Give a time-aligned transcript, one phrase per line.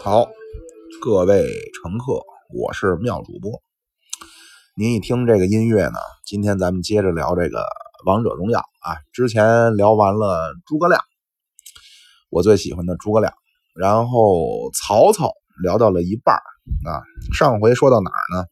[0.00, 0.28] 好，
[1.02, 2.22] 各位乘客，
[2.54, 3.60] 我是妙主播。
[4.76, 7.58] 您一听这个音乐呢，今天咱们接着聊这个
[8.06, 8.96] 《王者荣耀》啊。
[9.12, 11.02] 之前聊完了诸葛亮，
[12.30, 13.32] 我最喜欢的诸葛亮，
[13.74, 15.32] 然后曹操
[15.64, 16.36] 聊到了一半
[16.86, 17.02] 啊。
[17.32, 18.46] 上回说到哪儿呢？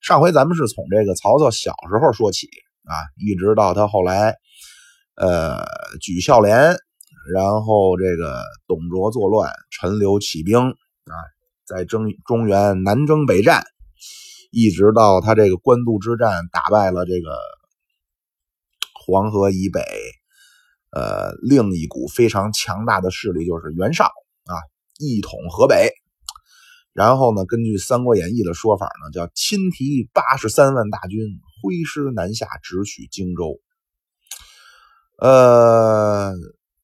[0.00, 2.48] 上回咱们是从这个曹操小时候说起
[2.84, 4.34] 啊，一直到他后来
[5.16, 5.62] 呃
[6.00, 6.74] 举孝廉。
[7.28, 11.14] 然后这个董卓作乱，陈留起兵啊，
[11.66, 13.62] 在征中原南征北战，
[14.50, 17.36] 一直到他这个官渡之战打败了这个
[18.94, 19.82] 黄河以北
[20.92, 24.06] 呃另一股非常强大的势力，就是袁绍
[24.46, 24.56] 啊，
[24.98, 25.92] 一统河北。
[26.92, 31.20] 然后呢，根据《三国演义》的说法呢，叫亲提八十三万大军，
[31.62, 33.60] 挥师南下，直取荆州。
[35.18, 36.32] 呃。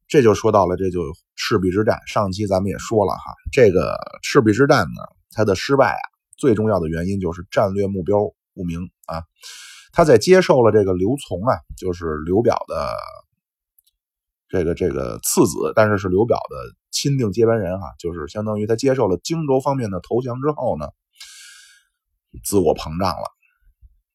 [0.09, 1.01] 这就说到了，这就
[1.35, 2.01] 赤壁之战。
[2.07, 6.05] 上期咱们也说了哈，这个赤壁之战呢，它的失败啊，
[6.37, 8.19] 最重要的原因就是战略目标
[8.55, 9.23] 不明啊。
[9.93, 12.95] 他在接受了这个刘琮啊，就是刘表的
[14.49, 20.87] 这个这个次子，但是是刘表的钦定接班人哈，就是相当于他接受了荆州方面的投降之后呢，
[22.45, 23.25] 自我膨胀了，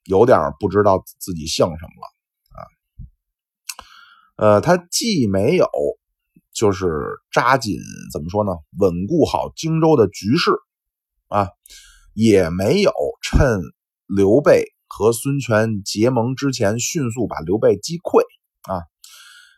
[0.06, 2.11] 有点不知道自己姓什么了。
[4.42, 5.70] 呃，他既没有
[6.52, 6.88] 就是
[7.31, 7.78] 扎紧
[8.11, 10.52] 怎么说呢，稳固好荆州的局势
[11.28, 11.50] 啊，
[12.16, 13.62] 也没有趁
[14.08, 18.23] 刘备和孙权结盟之前迅速把刘备击溃
[18.64, 18.81] 啊，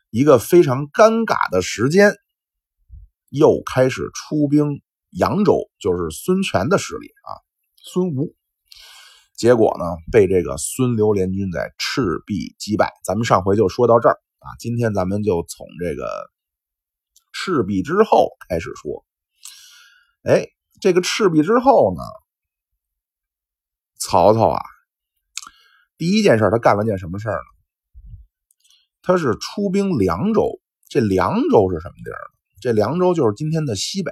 [0.10, 2.14] 一个非常尴尬的时间，
[3.30, 7.32] 又开始出兵扬州，就是孙权的势力啊，
[7.78, 8.36] 孙吴，
[9.38, 12.92] 结果呢，被这个孙刘联军在赤壁击败。
[13.06, 14.20] 咱们上回就说到这儿。
[14.44, 16.30] 啊，今天咱们就从这个
[17.32, 19.06] 赤壁之后开始说。
[20.24, 20.48] 哎，
[20.82, 22.02] 这个赤壁之后呢，
[23.98, 24.62] 曹操啊，
[25.98, 27.46] 第一件事他干了件什么事儿呢？
[29.02, 30.60] 他是出兵凉州。
[30.90, 32.60] 这凉州是什么地儿呢？
[32.62, 34.12] 这凉州就是今天的西北。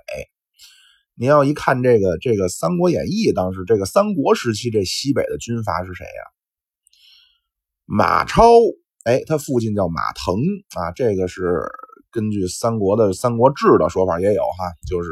[1.13, 6.23] 您要一看这个这个《三国演义》，当时这个三国时期这西北的军阀是谁呀？
[7.85, 8.43] 马超。
[9.03, 10.35] 哎，他父亲叫马腾
[10.75, 11.63] 啊，这个是
[12.11, 15.09] 根据三国的《三国志》的说法也有哈，就是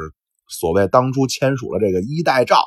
[0.47, 2.61] 所谓当初签署了这个衣带诏，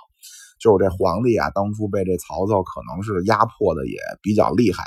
[0.58, 4.82] 就是这皇帝啊，当初被这曹操可能是压迫的也比较厉害，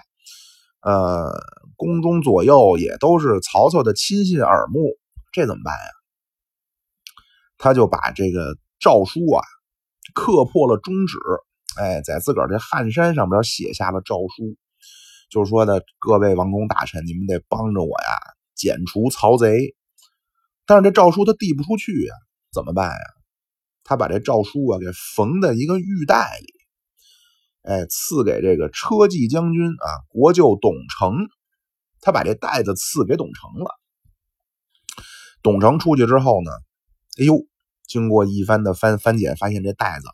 [0.81, 1.31] 呃，
[1.77, 4.97] 宫中左右也都是曹操的亲信耳目，
[5.31, 5.89] 这怎么办呀？
[7.57, 9.41] 他就把这个诏书啊
[10.13, 11.17] 刻破了中指，
[11.79, 14.57] 哎，在自个儿这汗衫上边写下了诏书。
[15.35, 18.07] 就说呢，各位王公大臣，你们得帮着我呀，
[18.55, 19.75] 剪除曹贼。
[20.65, 22.15] 但是这诏书他递不出去呀，
[22.53, 23.05] 怎么办呀？
[23.83, 26.53] 他把这诏书啊给缝在一个玉带里，
[27.63, 31.27] 哎，赐给这个车骑将军啊，国舅董承。
[31.99, 33.75] 他把这袋子赐给董承了。
[35.43, 36.51] 董承出去之后呢，
[37.19, 37.45] 哎呦，
[37.85, 40.07] 经过一番的翻翻检，发现这袋子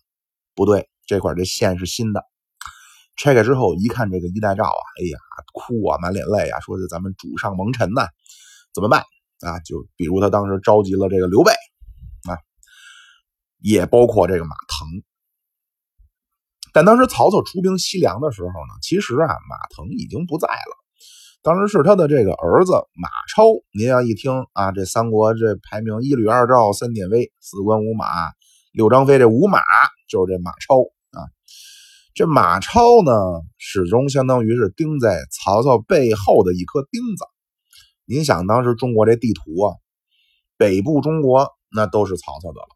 [0.55, 2.25] 不对，这块这线是新的。
[3.21, 5.19] 拆开之后一看，这个衣带诏啊，哎呀，
[5.53, 8.07] 哭啊，满脸泪啊，说是咱们主上蒙尘呐，
[8.73, 9.01] 怎么办
[9.41, 9.59] 啊？
[9.59, 11.51] 就比如他当时召集了这个刘备
[12.27, 12.33] 啊，
[13.59, 15.03] 也包括这个马腾。
[16.73, 20.75] 但当时曹操出兵西凉的时候呢，其实啊，马腾已经不在了。
[21.43, 23.45] 当时是他的这个儿子马超。
[23.77, 28.07] 您要一听啊，这三国这排名一吕二赵三典韦四关五马
[28.71, 29.59] 六张飞，这五马
[30.09, 30.77] 就是这马超。
[32.13, 33.11] 这马超呢，
[33.57, 37.23] 始终相当于是钉在曹操背后的一颗钉子。
[38.03, 39.75] 您想，当时中国这地图啊，
[40.57, 42.67] 北部中国那都是曹操的了。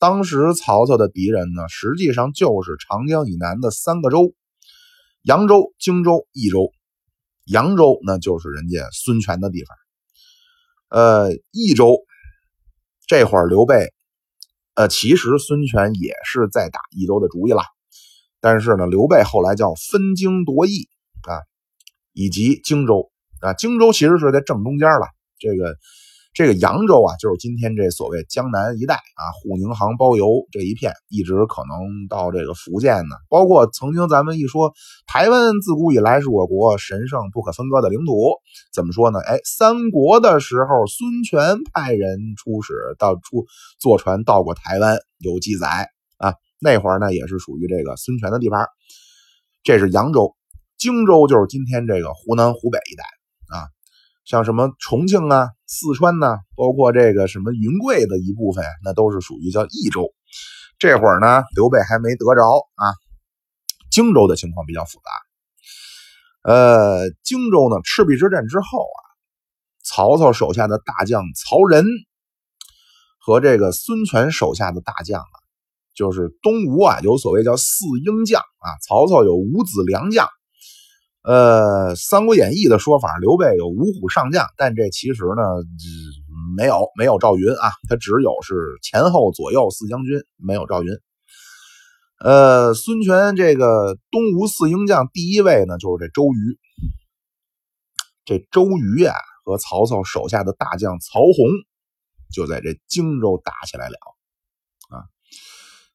[0.00, 4.34] 当时曹操的敌人呢，实际上就是长江以南的三个州：
[5.22, 6.72] 扬州、荆州、益州。
[7.46, 9.76] 扬州那就是人家孙权的地方。
[10.88, 12.00] 呃，益州
[13.06, 13.92] 这会儿刘备，
[14.74, 17.62] 呃，其实孙权也是在打益州的主意了。
[18.40, 20.88] 但是呢，刘备后来叫分荆夺益
[21.28, 21.40] 啊，
[22.12, 23.10] 以及荆州
[23.40, 25.06] 啊，荆州其实是在正中间了。
[25.38, 25.76] 这个
[26.32, 33.16] 这个扬州啊，就是今天这所谓江南一带啊，沪宁杭包邮这一片，一直可能到这个福建呢。
[33.28, 34.72] 包括曾经咱们一说，
[35.06, 38.36] 台湾自古以来是我国神圣不可分割的领土。
[38.72, 39.18] 怎么说呢？
[39.20, 43.46] 哎，三国的时候，孙权派人出使到出
[43.78, 45.90] 坐船到过台湾，有记载。
[46.60, 48.66] 那会儿呢，也是属于这个孙权的地盘。
[49.62, 50.36] 这是扬州，
[50.76, 53.02] 荆州就是今天这个湖南湖北一带
[53.56, 53.66] 啊。
[54.26, 60.12] 像什么重庆啊、四川呐，包括这个什么云贵的一部分，那都是属于叫益州。
[60.78, 62.42] 这会儿呢，刘备还没得着
[62.76, 62.94] 啊。
[63.90, 66.52] 荆州的情况比较复杂。
[66.52, 69.00] 呃，荆州呢，赤壁之战之后啊，
[69.82, 71.84] 曹操手下的大将曹仁
[73.18, 75.39] 和这个孙权手下的大将啊，
[76.00, 78.68] 就是东吴啊，有所谓叫四英将啊。
[78.88, 80.26] 曹操有五子良将。
[81.22, 85.42] 呃，《三国演义》的说法，刘备有五虎上将，但这其实呢，
[86.56, 90.88] 没有没有赵云啊，他只有是前后左右四将军，没有赵云。
[92.24, 96.58] 呃，孙权这个东吴四英将第一位呢，就是这周瑜。
[98.24, 99.14] 这周瑜啊，
[99.44, 101.46] 和曹操手下的大将曹洪，
[102.32, 104.19] 就在这荆州打起来了。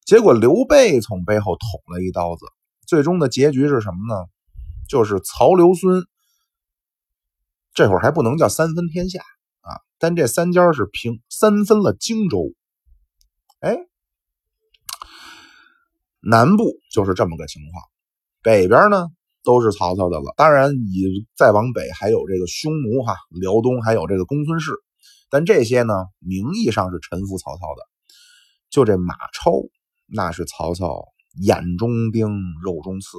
[0.06, 2.46] 结果刘备从背后捅了一刀子，
[2.86, 4.24] 最终的结局是什么呢？
[4.88, 6.06] 就是曹刘孙
[7.74, 9.19] 这会儿还不能叫三分天下
[9.62, 12.54] 啊，但这三家是平三分了荆州。
[13.62, 13.78] 哎，
[16.19, 17.84] 南部就是这么个情况，
[18.44, 19.08] 北边呢
[19.44, 20.36] 都是曹操的了。
[20.38, 24.74] 当然，你再往北还有这个匈奴哈，辽东还有这个公孙氏，
[25.31, 27.81] 但这些呢名义上是臣服曹操的。
[28.69, 29.51] 就这马超，
[30.07, 31.06] 那是曹操
[31.42, 32.28] 眼中钉，
[32.63, 33.18] 肉中刺。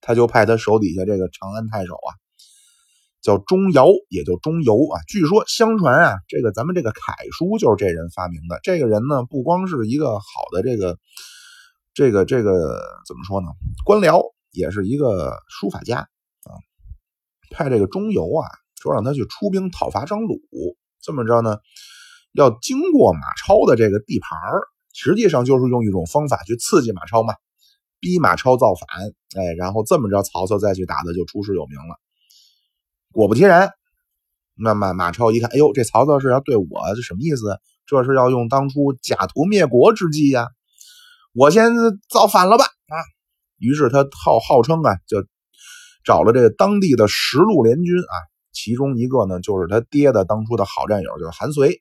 [0.00, 2.10] 他就派他手底下这个长安太守啊，
[3.20, 5.00] 叫钟繇，也就钟繇啊。
[5.06, 8.58] 据说相传啊，这个咱们这个楷书就是这人发明的。
[8.64, 10.98] 这个人呢，不光是一个好的这个
[11.94, 13.46] 这个这个怎么说呢？
[13.84, 16.50] 官僚，也是一个书法家啊。
[17.50, 18.48] 派这个钟繇啊，
[18.80, 20.40] 说让他去出兵讨伐张鲁。
[21.00, 21.58] 这么着呢，
[22.32, 27.34] 要经过马超的这个地盘儿实际上就是用一种方法去刺激马超嘛。
[28.00, 28.88] 逼马超造反，
[29.40, 31.94] 哎，然后这么着，曹操再去打的就出师有名了。
[33.12, 33.70] 果不其然，
[34.56, 36.66] 那么马超一看，哎呦，这曹操是要对我，
[36.96, 37.60] 这什么意思？
[37.86, 40.48] 这是要用当初假途灭国之计呀！
[41.32, 41.70] 我先
[42.08, 42.64] 造反了吧！
[42.64, 42.98] 啊，
[43.58, 45.24] 于是他号号称啊，就
[46.04, 48.14] 找了这当地的十路联军啊，
[48.52, 51.80] 其中一个呢，就是他爹的当初的好战友，就是韩遂。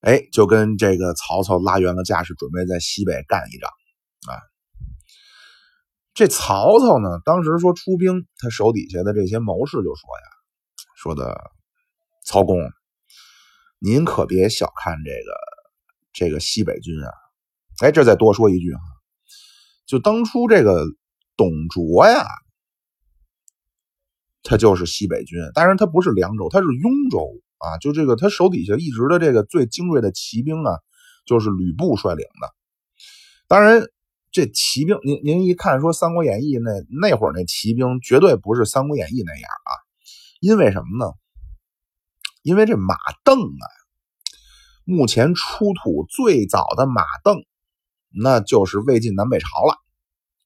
[0.00, 3.70] 哎，就跟这个曹操拉圆了架势，准备在西北干一仗。
[4.28, 4.38] 啊，
[6.14, 10.24] 这曹操呢，当时说出兵，他手底下的这些谋士就说呀
[10.96, 11.50] ：“说的
[12.24, 12.58] 曹公，
[13.78, 15.36] 您可别小看这个
[16.12, 17.10] 这个西北军啊！
[17.82, 18.80] 哎，这再多说一句哈，
[19.86, 20.86] 就当初这个
[21.36, 22.24] 董卓呀，
[24.42, 27.78] 他就是西北军，当然他不是凉州，他是雍州啊。
[27.78, 30.78] 就这个他手底下一直的这个最精锐的骑兵啊，
[31.24, 32.54] 就是吕布率领的，
[33.48, 33.82] 当然。”
[34.32, 36.70] 这骑兵，您您一看说《三国演义》那
[37.08, 39.72] 那会儿那骑兵绝对不是《三国演义》那样啊，
[40.40, 41.14] 因为什么呢？
[42.42, 43.64] 因为这马镫啊，
[44.84, 47.46] 目前出土最早的马镫，
[48.10, 49.78] 那就是魏晋南北朝了。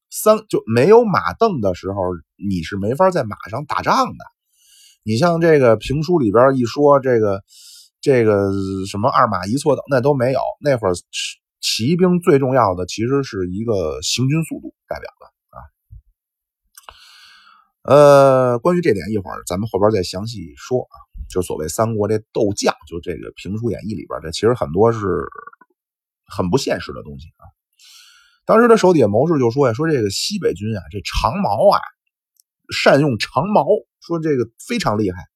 [0.09, 2.01] 三就没有马镫的时候，
[2.37, 4.25] 你是没法在马上打仗的。
[5.03, 7.43] 你像这个评书里边一说这个
[8.01, 8.51] 这个
[8.87, 10.41] 什么二马一错等，那都没有。
[10.61, 10.93] 那会儿。
[11.63, 15.61] 骑兵最重要的其实是一个行军速度代表的啊，
[18.55, 20.97] 呃，关于这点一会儿咱们后边再详细说啊。
[21.29, 24.99] 就所谓三国这斗将，就这个评书演义里边，这其实很多是
[26.25, 27.45] 很不现实的东西啊。
[28.47, 31.79] 当时他手底下谋士就说呀，说这个西北军啊，这长矛啊，
[32.73, 33.67] 善用长矛，
[34.01, 35.29] 说这个非常厉害。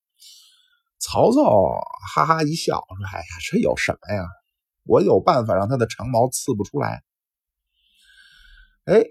[0.99, 1.43] 曹操
[2.15, 4.25] 哈哈一笑说：“哎呀，这有什么呀？”
[4.87, 7.03] 我有办法让他的长矛刺不出来。
[8.85, 9.03] 哎，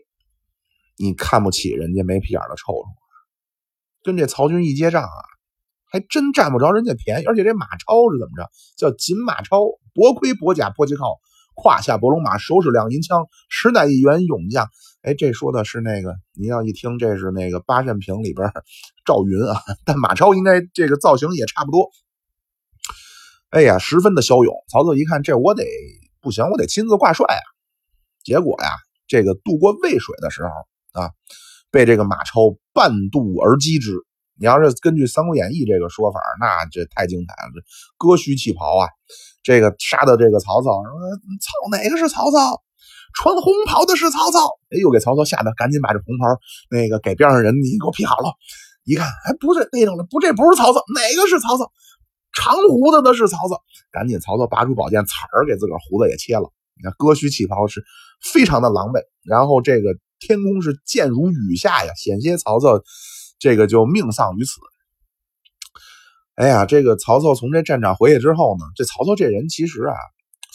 [0.98, 2.86] 你看不起人家没屁眼的臭虫，
[4.03, 5.17] 跟这曹军一接仗啊，
[5.86, 7.25] 还真占不着人家便宜。
[7.25, 8.51] 而且这马超是怎么着？
[8.77, 9.62] 叫锦马超，
[9.95, 11.19] 薄盔薄甲破旗靠，
[11.55, 14.69] 胯下伯龙马，手使两银枪，实乃一员勇将。
[15.03, 18.50] 哎，这说的是那个，你要一听这是那个八扇屏里边
[19.05, 21.91] 赵云啊，但马超应该这个造型也差不多。
[23.50, 24.55] 哎呀，十分的骁勇。
[24.72, 25.65] 曹操一看，这我得
[26.22, 27.43] 不行，我得亲自挂帅啊。
[28.24, 28.69] 结果呀，
[29.05, 30.50] 这个渡过渭水的时候
[31.01, 31.12] 啊，
[31.69, 33.91] 被这个马超半渡而击之。
[34.39, 37.62] 你要是根据《三国演义》这个说法，那这太精彩了，这
[37.98, 38.88] 割须弃袍啊，
[39.43, 40.91] 这个杀的这个曹操说，
[41.41, 42.63] 操哪个是曹操？
[43.13, 44.39] 穿红袍的是曹操。
[44.72, 46.25] 哎，又给曹操吓得赶紧把这红袍
[46.70, 48.34] 那个给边上人，你给我披好了。
[48.84, 51.72] 一看，哎，不是那种的，不，这不是曹操，哪个是曹操？
[52.36, 56.51] 长胡子的是曹操，赶紧曹操拔出宝剑，刺儿给自个儿胡子也切了。
[56.75, 57.84] 你看割须弃袍是
[58.20, 62.82] 非常的狼狈，然后这个天空是箭如雨下呀，险些曹操
[63.38, 64.53] 这个就命丧于此。
[66.36, 69.96] 哎呀，这个曹操从这战场回去之后呢，这曹操这人其实啊，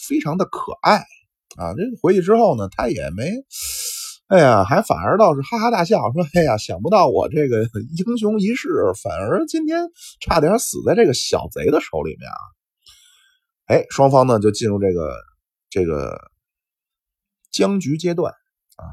[0.05, 0.97] 非常的可爱
[1.57, 1.73] 啊。
[1.73, 3.29] 这回去之后呢，他也没，
[4.27, 7.63] 哎呀，还反而倒是哈哈大笑，说：“哎呀，想不到我这个
[7.97, 8.69] 英雄一世，
[9.01, 9.87] 反而今天
[10.19, 12.37] 差点死在这个小贼的手里面啊！”
[13.67, 15.15] 哎，双方呢就进入这个
[15.69, 16.31] 这个
[17.51, 18.33] 僵局阶段
[18.75, 18.83] 啊。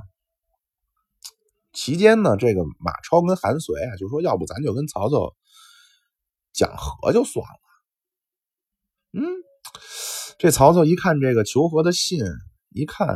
[1.72, 5.34] 期间呢，这个马超跟韩遂啊，就说：“要不咱就跟曹操。”
[6.56, 7.60] 讲和就算了，
[9.12, 9.22] 嗯，
[10.38, 12.18] 这曹操一看这个求和的信，
[12.76, 13.08] 一看，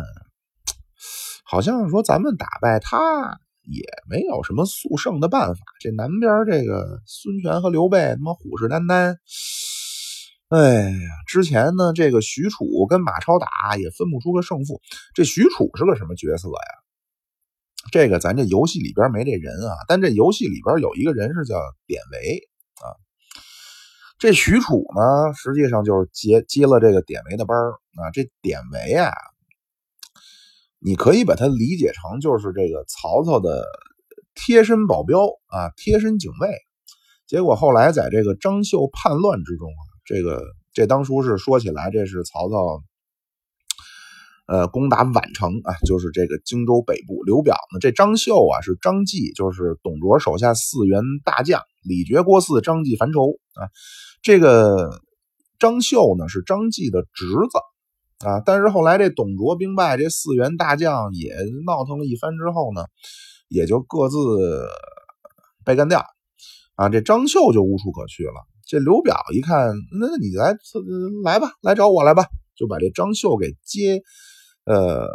[1.44, 5.60] 好像说咱们打败他也没有什么速胜的办法。
[5.80, 9.16] 这南边这个孙权和刘备他妈虎视眈眈，
[10.48, 14.80] 哎呀，之前呢这个许褚跟马超打也分不出个胜负。
[15.14, 16.72] 这许褚是个什么角色呀？
[17.92, 22.48] 这个咱这游戏里边没这人啊，但这游戏里边有一个人是叫典韦
[22.80, 22.96] 啊。
[24.18, 27.56] 这许褚呢，实际上就是接接了这个典韦的班
[27.96, 28.10] 啊。
[28.12, 29.12] 这典韦啊，
[30.82, 33.64] 你可以把它理解成就是这个曹操的
[34.34, 36.48] 贴身保镖啊，贴身警卫。
[37.26, 42.82] 结果后来在这个张绣叛乱之中啊，这个这当初是说起来，这是曹操
[44.46, 47.22] 呃攻打宛城啊，就是这个荆州北部。
[47.24, 53.68] 刘表呢，这张绣啊是张继，就是董卓手下四员大将，李傕、郭汜、张继、樊稠啊。
[54.22, 54.90] 这个
[55.58, 57.58] 张绣呢是张继的侄子
[58.24, 61.34] 啊，但是后来这董卓兵败，这四员大将也
[61.64, 62.84] 闹腾了一番之后呢，
[63.48, 64.68] 也就各自
[65.64, 66.04] 被干掉
[66.74, 66.88] 啊。
[66.90, 68.46] 这张绣就无处可去了。
[68.66, 70.54] 这刘表一看，那你来
[71.24, 74.02] 来吧，来找我来吧，就把这张绣给接，
[74.64, 75.08] 呃，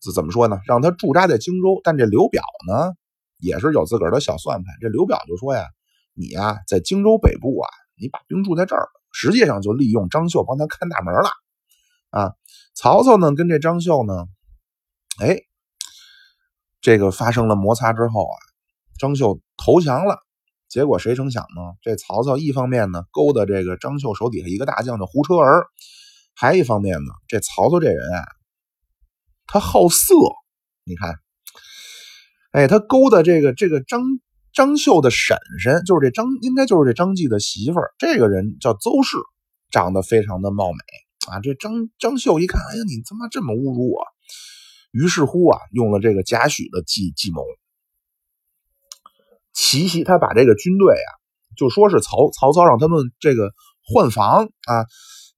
[0.00, 0.58] 这怎么说呢？
[0.66, 1.80] 让他驻扎在荆州。
[1.82, 2.92] 但这刘表呢，
[3.38, 4.74] 也是有自个儿的小算盘。
[4.82, 5.64] 这刘表就说呀
[6.12, 11.30] ：“你呀，在荆州北部啊。”你把兵驻在这儿，实际上就利用张绣帮他看大门了
[12.18, 12.32] 啊！
[12.74, 14.26] 曹操呢，跟这张绣呢，
[15.20, 15.40] 哎，
[16.80, 18.36] 这个发生了摩擦之后啊，
[18.98, 20.18] 张绣投降了。
[20.68, 21.76] 结果谁成想呢？
[21.82, 25.66] 这曹操一方面呢勾搭这个张绣手底下一个大将叫胡车儿，
[26.34, 28.24] 还一方面呢，这曹操这人啊，
[29.46, 30.14] 他好色。
[30.84, 31.14] 你看，
[32.52, 34.00] 哎，他勾搭这个这个张。
[34.54, 37.92] 张绣的婶婶就是这张，应该就是这张继的媳妇儿。
[37.98, 39.18] 这个人叫邹氏，
[39.70, 40.78] 长得非常的貌美
[41.32, 41.40] 啊。
[41.40, 44.04] 这张张绣一看，哎呀，你他妈这么侮辱我！
[44.92, 47.42] 于是乎啊，用了这个贾诩的计计谋，
[49.52, 51.10] 奇袭他把这个军队啊，
[51.56, 53.52] 就说是曹曹操让他们这个
[53.84, 54.86] 换防啊。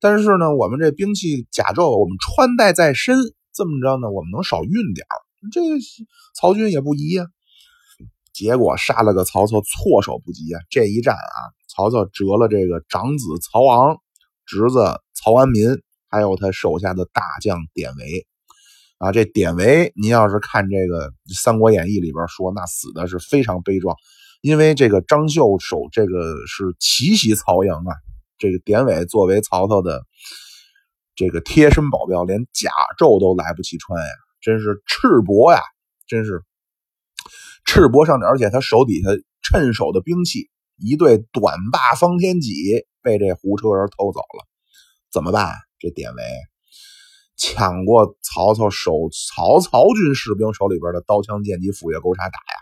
[0.00, 3.16] 但是呢，我们这兵器甲胄我们穿戴在身，
[3.52, 5.04] 这么着呢，我们能少运点
[5.52, 5.61] 这
[6.35, 7.26] 曹军也不疑呀。
[8.33, 10.61] 结果杀了个曹操措手不及啊！
[10.71, 13.99] 这一战啊，曹操折了这个长子曹昂、
[14.47, 15.66] 侄子曹安民，
[16.08, 18.26] 还有他手下的大将典韦
[18.98, 19.10] 啊。
[19.10, 23.96] 这典韦，您要是看这个《三国演义》里边说，那死的是非常悲壮，
[24.40, 27.94] 因为这个张绣手这个是奇袭曹营啊。
[28.38, 30.04] 这个典韦作为曹操的
[31.16, 35.60] 这个贴身保镖，连甲胄都来不及穿呀，真是赤膊呀，
[36.06, 36.42] 真是。
[37.64, 39.10] 赤膊上而且他手底下
[39.42, 40.48] 趁手的兵器，
[40.78, 44.48] 一对短把方天戟被这胡车人偷走了，
[45.18, 45.52] 怎么办？
[45.80, 46.22] 这典韦
[47.37, 52.54] 抢过曹操手曹曹军士兵手里边的刀枪剑戟斧钺钩叉打呀，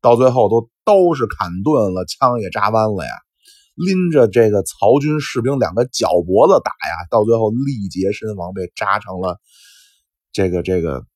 [0.00, 3.12] 到最后都刀是砍钝了，枪也扎弯了呀，
[3.76, 9.38] 拎着这个曹军士兵两个脚脖子打呀，到最后力竭身亡，被扎成了
[10.32, 11.06] 这个这个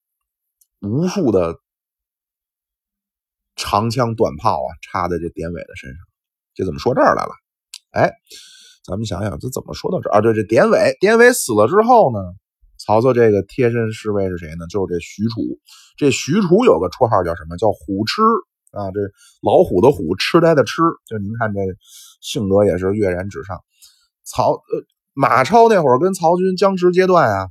[0.81, 1.59] 无数的。
[3.57, 5.99] 长枪短炮啊，插在这典韦的身上，
[6.55, 7.31] 这怎么说这儿来了？
[7.93, 8.13] 哎，
[8.85, 10.21] 咱们想想，这怎么说到这儿啊？
[10.21, 12.19] 对，这典韦，典韦死了之后呢，
[12.79, 14.67] 曹操这个贴身侍卫是谁呢？
[14.69, 15.59] 就是这许褚。
[15.97, 17.57] 这许褚有个绰号叫什么？
[17.57, 18.21] 叫虎痴
[18.73, 19.01] 啊，这
[19.41, 20.83] 老虎的虎，痴呆的痴。
[21.07, 21.61] 就您看这
[22.21, 23.59] 性格也是跃然纸上。
[24.23, 27.49] 曹呃，马超那会儿跟曹军僵持阶段啊，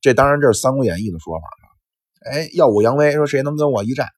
[0.00, 2.30] 这当然这是《三国演义》的说法了。
[2.30, 4.08] 哎，耀武扬威，说谁能跟我一战？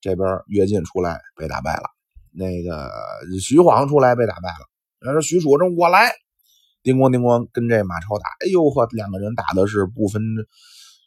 [0.00, 1.90] 这边乐进出来被打败了，
[2.32, 2.88] 那个
[3.40, 4.69] 徐晃出来被打败了。
[5.00, 6.12] 然后许褚说：“我来，
[6.82, 8.24] 叮咣叮咣跟这马超打。
[8.44, 10.22] 哎呦呵，两个人打的是不分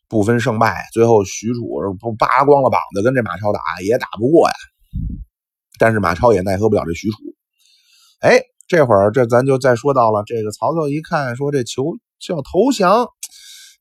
[0.08, 0.86] 不分胜败。
[0.92, 4.56] 最后许褚不扒光了膀子跟这马超打，也打不过呀。
[5.80, 7.16] 但是马超也奈何不了这许褚。
[8.20, 11.84] 哎，这会儿这咱就再说到了这个曹操一看说这求
[12.20, 13.08] 就要投降，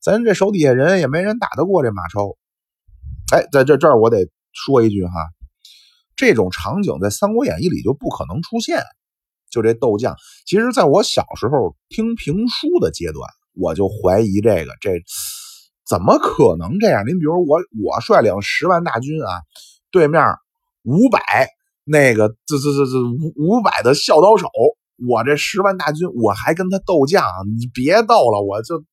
[0.01, 2.37] 咱这手底下人也没人打得过这马超。
[3.33, 4.27] 哎，在这这儿我得。
[4.55, 5.13] 说一句哈，
[6.15, 8.83] 这种场景在《三国演义》里就不可能出现
[9.53, 10.15] 就这斗将，
[10.47, 14.89] 其实在我小时候听评书的阶段，我就怀疑这个这
[15.87, 17.05] 怎么可能这样？
[17.05, 19.29] 您比如我我率领十万大军啊，
[19.91, 20.23] 对面
[20.81, 21.49] 五百
[21.85, 24.47] 那个这这这这五五百的孝刀手，
[25.07, 27.23] 我这十万大军我还跟他斗将，
[27.59, 28.83] 你别斗了，我就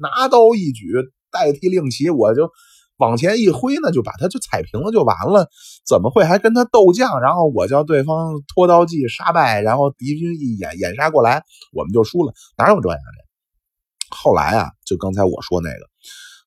[0.00, 0.86] 拿刀一举
[1.30, 2.50] 代替令旗，我就。
[2.98, 5.48] 往前一挥呢，就把他就踩平了就完了，
[5.86, 7.20] 怎么会还跟他斗将？
[7.20, 14.16] 然后我叫对方拖刀计杀败，然后敌军一掩掩杀过来，我们就输了，哪有这样的？
[14.16, 15.90] 后来啊，就刚才我说那个，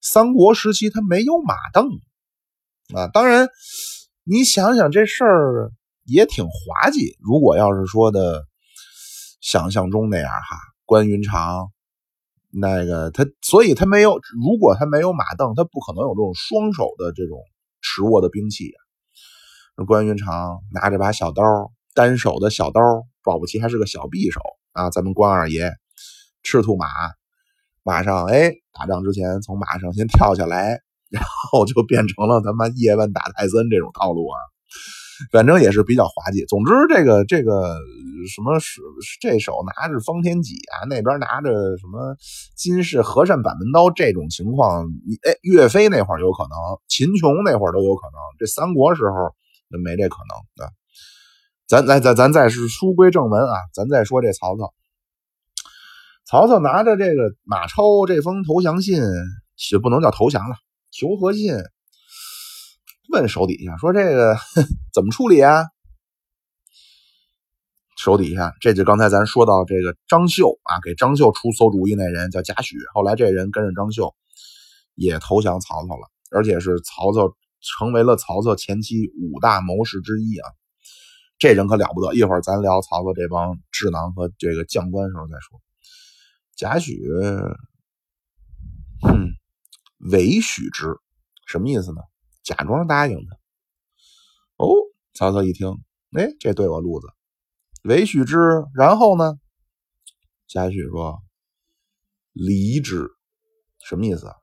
[0.01, 1.87] 三国时期他没有马镫
[2.95, 3.07] 啊。
[3.13, 3.47] 当然，
[4.23, 5.71] 你想想这事儿
[6.05, 7.15] 也挺滑稽。
[7.19, 8.45] 如果要是说的
[9.41, 11.69] 想象中那样哈，关云长。
[12.51, 17.37] 那个他，所以他没有，如果他没有马镫，他不可能有这种双手的这种
[17.81, 18.71] 持握的兵器。
[19.87, 21.43] 关云长拿着把小刀，
[21.93, 22.81] 单手的小刀，
[23.23, 24.41] 保不齐还是个小匕首
[24.73, 24.89] 啊！
[24.89, 25.71] 咱们关二爷
[26.43, 26.87] 赤兔马，
[27.83, 34.37] 马上哎，打仗之前从马上先跳下来，然后就变成了他妈叶问打泰森这种套路啊！
[35.31, 36.45] 反正也是比较滑稽。
[36.45, 37.77] 总之，这个这个
[38.33, 38.81] 什么是
[39.21, 42.15] 这手拿着方天戟啊，那边拿着什么
[42.55, 44.85] 金氏和善板门刀，这种情况，
[45.27, 46.51] 哎，岳飞那会儿有可能，
[46.87, 49.35] 秦琼那会儿都有可能，这三国时候
[49.83, 50.71] 没这可能啊。
[51.67, 54.73] 咱来咱咱再是书归正文啊，咱再说这曹操。
[56.25, 59.01] 曹操拿着这个马超这封投降信，
[59.71, 60.55] 也不能叫投降了，
[60.91, 61.53] 求和信。
[63.11, 64.37] 问手底下说：“这个
[64.93, 65.65] 怎么处理啊？”
[67.97, 72.77] 手底下这就刚才咱说到这个张绣啊，给张绣出馊主意那人叫贾诩。
[72.93, 74.15] 后来这人跟着张绣
[74.95, 80.49] 也投降曹操了，而且是曹操成为了曹操前期五大谋士之一啊。
[81.39, 85.59] 这人可了不得，一会儿咱聊曹操这帮智囊和这个将官时候再说。
[86.55, 86.95] 贾诩，
[89.07, 89.33] 嗯，
[90.11, 90.95] 委许之，
[91.47, 92.01] 什么意思呢？
[92.49, 93.35] 假装答应他。
[94.55, 94.73] 哦，
[95.13, 95.67] 曹操一听，
[96.17, 97.05] 哎，这对我路子，
[97.83, 98.37] 韦许之。
[98.73, 99.35] 然后呢，
[100.47, 101.21] 贾诩说
[102.33, 103.11] ：“离之，
[103.87, 104.33] 什么意思？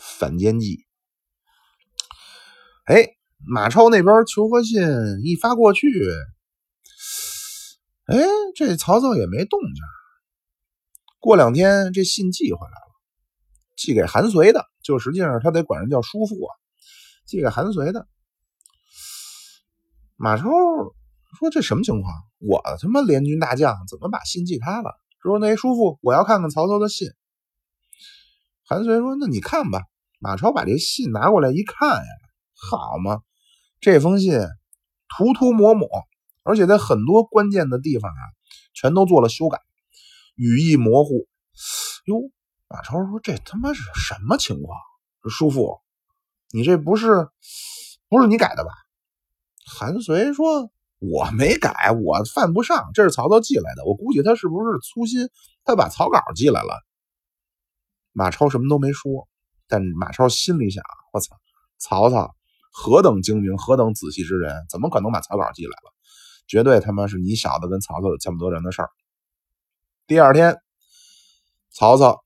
[0.00, 0.84] 反间计。”
[2.86, 3.06] 哎，
[3.46, 4.82] 马超那边求和信
[5.22, 5.88] 一发过去，
[8.06, 8.18] 哎，
[8.56, 9.84] 这曹操也没动静。
[11.20, 12.92] 过两天，这信寄回来了，
[13.76, 16.50] 寄给韩遂的，就实际上他得管人叫叔父啊。
[17.24, 18.06] 寄给韩遂的，
[20.16, 22.12] 马超说：“这什么情况？
[22.38, 27.08] 我他妈联军大将，怎么把信寄他了？”说：“那叔父，我要看看曹操的信。”
[28.64, 29.82] 韩遂说：“那你看吧。”
[30.20, 32.10] 马超把这信拿过来一看呀，
[32.54, 33.22] 好嘛，
[33.80, 34.38] 这封信
[35.08, 35.88] 涂涂抹抹，
[36.44, 38.22] 而且在很多关键的地方啊，
[38.72, 39.58] 全都做了修改，
[40.36, 41.26] 语义模糊。
[42.04, 42.30] 哟，
[42.68, 44.78] 马超说：“这他妈是什么情况？”
[45.28, 45.80] 叔父。
[46.52, 47.28] 你这不是
[48.08, 48.70] 不是你改的吧？
[49.64, 52.90] 韩遂说：“我没改，我犯不上。
[52.92, 55.30] 这是曹操寄来的，我估计他是不是粗心，
[55.64, 56.74] 他把草稿寄来了。”
[58.12, 59.28] 马超什么都没说，
[59.66, 60.84] 但马超心里想
[61.14, 61.36] ：“我操，
[61.78, 62.34] 曹操
[62.70, 65.94] 何等精明，何等仔细之人，怎么可能把草稿寄来了？
[66.46, 68.90] 绝对他妈是你小子跟曹操有见不得人的事儿。”
[70.06, 70.58] 第二天，
[71.70, 72.22] 曹操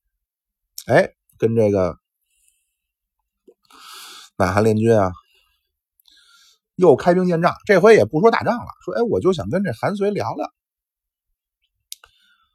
[0.87, 1.97] 哎跟这个。
[4.37, 5.13] 满汉联军啊，
[6.75, 10.53] 又开兵见仗，这回也不说打仗了，说哎，我就想跟这韩遂聊聊。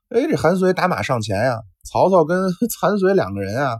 [0.09, 3.79] 哎，这韩遂打马上前呀，曹操跟 韩遂两个人啊，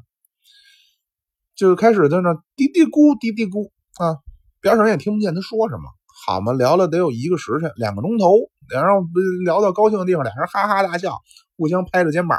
[1.56, 4.18] 就开始在那嘀嘀咕嘀嘀咕啊，
[4.62, 5.84] 边上人也听不见他说什么。
[6.26, 8.36] 好嘛，聊了得有一个时辰，两个钟头，
[8.70, 8.94] 两人
[9.46, 11.20] 聊到高兴的地方，俩人哈哈大笑，
[11.56, 12.38] 互相拍着肩膀。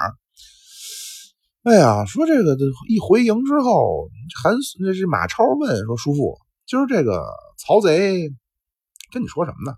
[1.64, 2.56] 哎呀，说这个
[2.88, 4.08] 一回营之后，
[4.42, 7.24] 韩那是马超问说：“叔父，今儿这个
[7.56, 8.32] 曹贼
[9.12, 9.76] 跟你说什么呢？”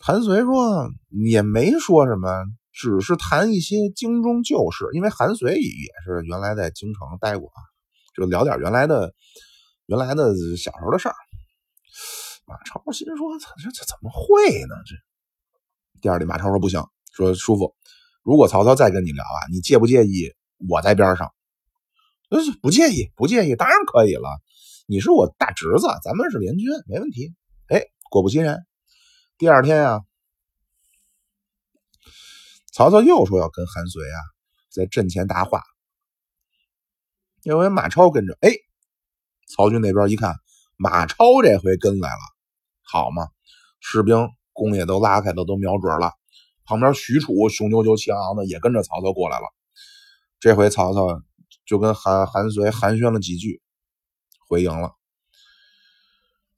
[0.00, 0.88] 韩遂说
[1.28, 2.26] ：“也没说什么，
[2.72, 4.86] 只是谈一些京中旧事。
[4.94, 7.60] 因为韩遂也是原来在京城待过啊，
[8.16, 9.12] 就聊点原来的、
[9.84, 11.14] 原来的小时候的事儿。”
[12.48, 14.74] 马超心说：“这这怎么会呢？
[14.86, 14.96] 这
[16.00, 17.74] 第二天，马超说：“不行，说叔父。”
[18.24, 20.32] 如果曹操再跟你聊啊，你介不介意
[20.68, 21.32] 我在边上？
[22.30, 24.40] 呃，不介意，不介意，当然可以了。
[24.86, 27.34] 你是我大侄子，咱们是联军，没问题。
[27.68, 28.66] 哎，果不其然，
[29.36, 30.00] 第二天啊，
[32.72, 34.18] 曹操又说要跟韩遂啊
[34.70, 35.62] 在阵前答话。
[37.42, 38.50] 因为马超跟着，哎，
[39.54, 40.34] 曹军那边一看，
[40.76, 42.20] 马超这回跟来了，
[42.82, 43.28] 好嘛，
[43.80, 44.16] 士兵
[44.54, 46.10] 弓也都拉开了，都瞄准了。
[46.64, 49.44] 旁边许褚雄赳赳气昂昂的也跟着曹操过来了。
[50.40, 51.22] 这回曹操
[51.66, 53.62] 就跟韩韩遂寒暄了几句，
[54.48, 54.92] 回营了。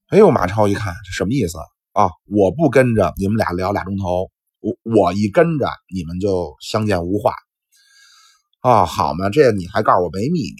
[0.08, 1.58] 哎呦，马超一看这什么意思
[1.92, 2.10] 啊？
[2.24, 7.34] 我不跟着你们俩聊俩钟头，我我一跟着你们就相见无话
[8.60, 8.86] 啊？
[8.86, 10.56] 好嘛，这你还告诉我没秘密？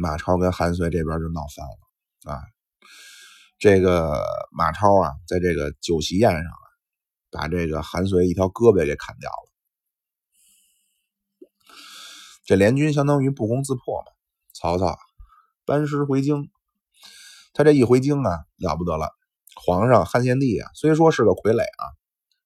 [0.00, 2.42] 马超跟韩遂这边就闹翻了啊！
[3.58, 6.42] 这个马超啊，在这个酒席宴上，
[7.30, 9.50] 把这个韩遂一条胳膊给砍掉了。
[12.44, 14.12] 这联军相当于不攻自破嘛。
[14.52, 14.98] 曹操
[15.64, 16.50] 班师回京。
[17.52, 19.10] 他这一回京啊，了不得了！
[19.56, 21.84] 皇上汉献帝啊，虽说是个傀儡啊，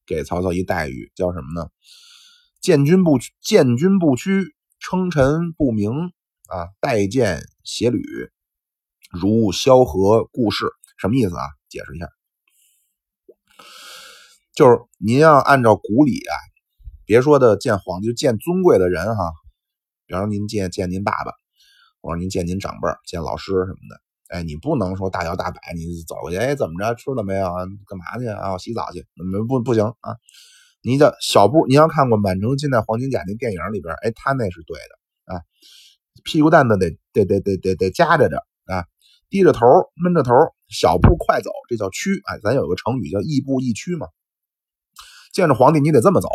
[0.06, 1.68] 给曹操一待遇叫什么呢？
[2.60, 5.90] 见君不见君不屈，称臣不明
[6.48, 8.02] 啊，待见协旅，
[9.10, 11.42] 如萧何故事，什么意思啊？
[11.68, 12.08] 解释一下，
[14.54, 16.34] 就是您要按照古礼啊，
[17.04, 19.32] 别说的见皇帝，就见尊贵的人哈，
[20.06, 21.32] 比方您见见您爸爸，
[22.00, 24.00] 或者您见您长辈见老师什么的。
[24.28, 27.46] 哎，你不能说大摇大摆，你走过去，哎，怎么着，吃了没有？
[27.86, 28.56] 干嘛去啊？
[28.56, 29.04] 洗澡去？
[29.16, 30.16] 不不不行啊！
[30.82, 35.42] 你叫小步，你要看过《满城尽带黄金甲》那电影里边，哎，他那是对的啊，
[36.22, 38.36] 屁股蛋子得得得得得得夹着着
[38.66, 38.86] 啊，
[39.28, 40.32] 低着头，闷着头，
[40.68, 42.22] 小步快走，这叫屈。
[42.24, 44.06] 哎，咱有个成语叫亦步亦趋嘛。
[45.34, 46.28] 见着皇帝你得这么走，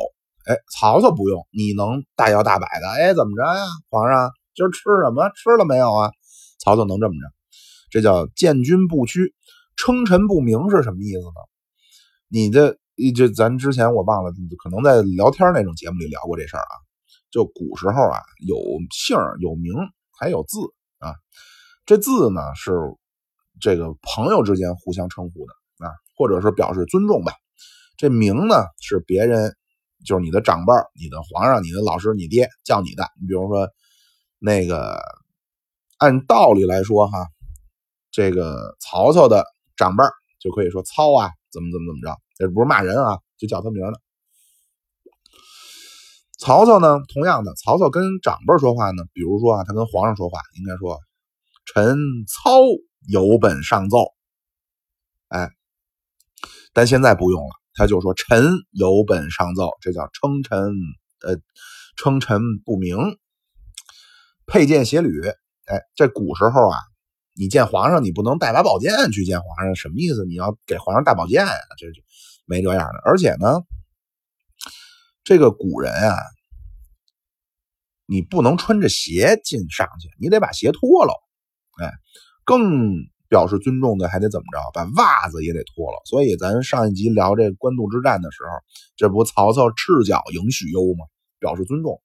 [0.45, 3.63] 哎，曹操不用，你能大摇大摆的，哎，怎么着呀？
[3.89, 5.29] 皇上今儿吃什么？
[5.29, 6.11] 吃了没有啊？
[6.59, 7.31] 曹操能这么着。
[7.89, 9.33] 这叫见君不屈，
[9.77, 11.39] 称臣不明是什么意思呢？
[12.27, 12.77] 你这，
[13.15, 16.75] 这咱之前我忘了，可能在聊天那种节目里聊过这事儿啊。
[17.31, 18.57] 就古时候啊，有
[18.91, 19.73] 姓有名
[20.19, 20.59] 还有字
[20.97, 21.15] 啊。
[21.85, 22.73] 这字呢是
[23.61, 27.31] 这个朋友之间互相称呼的啊，或者是表示尊重吧。
[27.99, 29.53] 这名呢是别人，
[30.05, 33.03] 就是你的长辈、你的皇上、你的老师、你爹叫你的。
[33.19, 33.67] 你比如说
[34.39, 35.01] 那个，
[35.97, 37.27] 按道理来说哈。
[38.11, 40.03] 这个曹操的长辈
[40.39, 44.01] 就可以说操啊，怎么怎么怎么着，这不是骂人啊，就叫他名的。
[46.39, 50.97] 曹操呢，同样的，曹操跟长辈说话呢，比如说啊，他跟皇上说话，应该说
[51.65, 52.61] 臣操
[53.07, 53.97] 有本上奏，
[55.27, 55.51] 哎，
[56.73, 60.59] 但现在不用了，他就说臣有本上奏，这叫称臣，
[61.21, 61.39] 呃，
[61.95, 62.97] 称臣不明，
[64.45, 65.21] 佩剑携履，
[65.65, 66.77] 哎，这古时候啊。
[67.35, 70.25] 你见皇上，你不能带把宝剑去见皇上，什么意思？
[70.25, 71.53] 你要给皇上带宝剑啊？
[71.77, 72.01] 这就
[72.45, 72.99] 没这样的。
[73.05, 73.61] 而且呢，
[75.23, 76.17] 这个古人啊，
[78.05, 81.13] 你不能穿着鞋进上去，你得把鞋脱了。
[81.81, 81.89] 哎，
[82.43, 82.91] 更
[83.29, 84.59] 表示尊重的还得怎么着？
[84.73, 86.01] 把袜子也得脱了。
[86.05, 88.49] 所以咱上一集聊这官渡之战的时候，
[88.97, 91.05] 这不曹操赤脚迎许攸吗？
[91.39, 92.01] 表示尊重。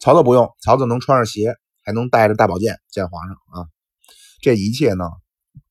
[0.00, 1.54] 曹操不用，曹操能穿上鞋。
[1.84, 3.64] 还能带着大宝剑见皇上啊！
[4.42, 5.06] 这一切呢，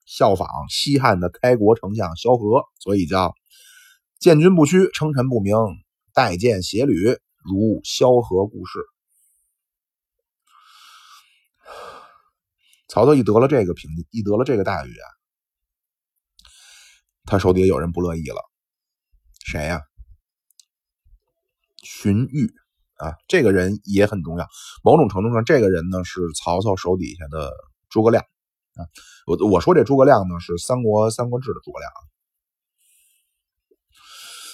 [0.07, 3.35] 效仿西汉的开国丞相萧何，所以叫
[4.19, 5.55] 见君不屈，称臣不明，
[6.15, 8.79] 待见协旅，如萧何故事。
[12.87, 15.07] 曹操一得了这个评，一得了这个待遇啊，
[17.25, 18.41] 他手底下有人不乐意了，
[19.45, 19.81] 谁呀？
[21.83, 22.51] 荀彧。
[22.97, 24.47] 啊，这个人也很重要。
[24.83, 27.53] 某种程度上，这个人呢是曹操手底下的
[27.89, 28.23] 诸葛亮
[28.73, 28.81] 啊。
[29.27, 31.99] 我我说这诸葛亮呢是三国《三国志》的诸葛亮啊。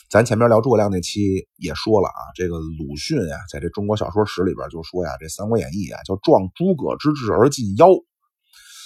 [0.09, 7.87] 咱前面聊诸葛亮那期也说了啊，这个鲁迅呀，在这中国小说史里边就说呀，这《三国演义》啊叫壮诸葛之志而近妖，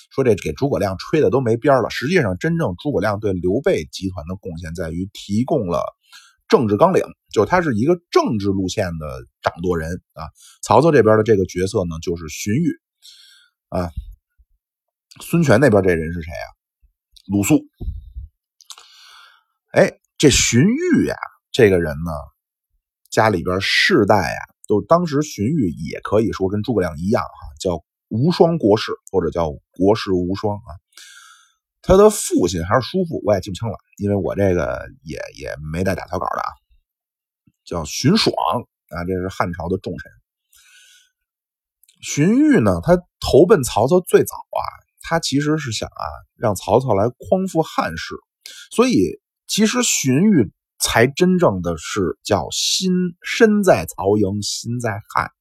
[0.10, 1.90] 说这给诸葛亮吹的都没边了。
[1.90, 5.82] 实际上，真正诸葛亮对刘备集团的贡献在于提供了。
[6.48, 10.24] 政治纲领就他是一个政治路线的掌舵人啊。
[10.64, 12.78] 曹操这边的这个角色呢，就是荀彧
[13.68, 13.92] 啊。
[15.22, 16.48] 孙权那边这人是谁啊？
[17.28, 17.66] 鲁肃。
[19.72, 21.16] 哎，这荀彧呀，
[21.52, 22.12] 这个人呢，
[23.10, 27.47] 家里边世代啊，都当时荀彧也可以说跟诸葛亮一样哈，
[28.10, 30.70] 无双国士或者叫国士无双啊。
[31.82, 36.50] 他的父亲还是叔父，我也记不清了，因为我这个也也没带打草稿的啊。
[37.64, 38.34] 叫荀爽
[38.90, 40.12] 啊，这是汉朝的重臣。
[42.02, 44.64] 荀彧呢，他投奔曹操最早啊，
[45.02, 48.16] 他其实是想啊，让曹操来匡复汉室，
[48.72, 52.92] 所以其实荀彧才真正的是叫心
[53.22, 55.32] 身在曹营心在汉，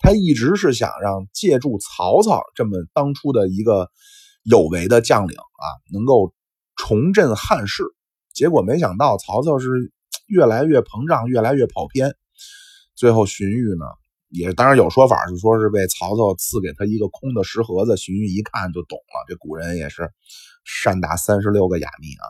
[0.00, 3.88] 他一直是想让借助曹操这么当初的一个。
[4.44, 6.32] 有为的将领啊，能够
[6.74, 7.84] 重振汉室
[8.32, 9.68] 结果没想到曹操是
[10.26, 12.16] 越来越膨胀，越来越跑偏。
[12.94, 13.84] 最后荀彧呢，
[14.30, 19.26] 也当然有说法是说是被曹操赐给他一个空的石盒子，荀彧一看就懂了。
[19.28, 20.10] 这古人也是
[20.64, 22.24] 善打三十六个哑谜啊，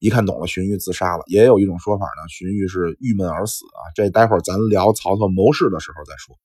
[0.00, 1.22] 一看懂了，荀彧自杀了。
[1.28, 3.94] 也有一种说法呢，荀彧是郁闷而死啊。
[3.94, 6.36] 这待会儿咱聊曹操谋士的时候再说。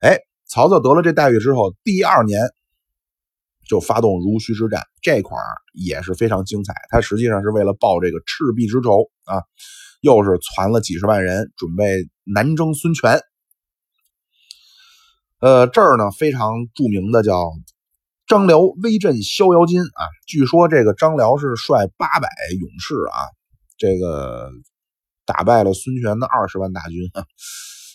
[0.00, 2.40] 哎，曹操得了这待遇之后，第二年。
[3.68, 6.72] 就发动濡须之战，这块儿也是非常精彩。
[6.88, 9.42] 他实际上是为了报这个赤壁之仇啊，
[10.00, 13.20] 又是攒了几十万人，准备南征孙权。
[15.40, 17.52] 呃，这儿呢非常著名的叫
[18.26, 20.02] 张辽威震逍遥津啊。
[20.26, 23.20] 据说这个张辽是率八百勇士啊，
[23.76, 24.50] 这个
[25.26, 27.26] 打败了孙权的二十万大军啊。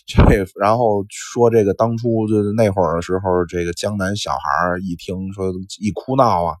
[0.06, 0.22] 这
[0.60, 4.38] 然后说这个当初就是那会儿的时候，这个江南小孩
[4.82, 6.54] 一听说一哭闹啊，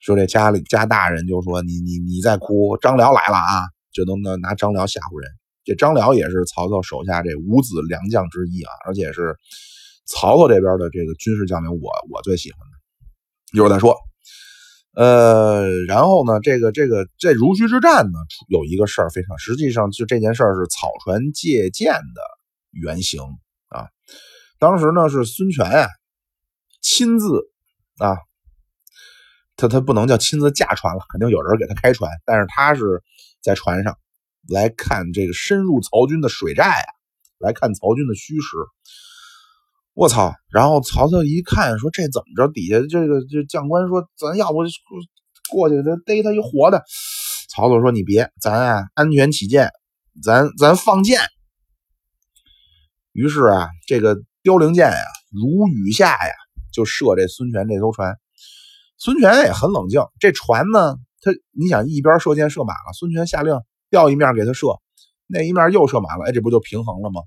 [0.00, 5.30] 说这家里家大人就说你你你再哭，张辽来了啊，就能拿拿张辽吓唬人。
[5.64, 9.36] 这张辽也是曹操手下这五子良将之一啊，而且是
[10.06, 13.56] 曹操这边的这个军事将领，我我最喜欢的。
[13.56, 13.96] 一会儿再说。
[14.94, 22.41] 呃，然后呢，这个这个这濡须之战呢，有一个事儿非常，实际上就这件事儿是草船借箭的。
[22.72, 23.20] 原型
[23.68, 23.86] 啊，
[24.58, 25.88] 当时呢是孙权呀
[26.80, 27.50] 亲自
[27.98, 28.16] 啊，
[29.56, 33.02] 他他不能叫亲自驾船了，肯定有人给他开船，但是他是
[33.40, 33.96] 在船上
[34.48, 36.90] 来看这个深入曹军的水寨啊，
[37.38, 38.56] 来看曹军的虚实。
[39.94, 40.34] 我操！
[40.50, 42.50] 然后曹操一看说这怎么着？
[42.50, 44.58] 底下这个这将官说咱要不
[45.50, 46.82] 过去他逮他一活的。
[47.50, 49.70] 曹操说你别，咱啊安全起见，
[50.22, 51.20] 咱咱放箭。
[53.12, 56.34] 于是啊，这个凋零箭呀，如雨下呀，
[56.72, 58.16] 就射这孙权这艘船。
[58.96, 63.54] 孙权也很冷静，这船呢，他你想一边射箭射满了，孙权下令
[63.90, 64.68] 调一面给他射，
[65.26, 67.20] 那一面又射满了，哎，这不就平衡了吗？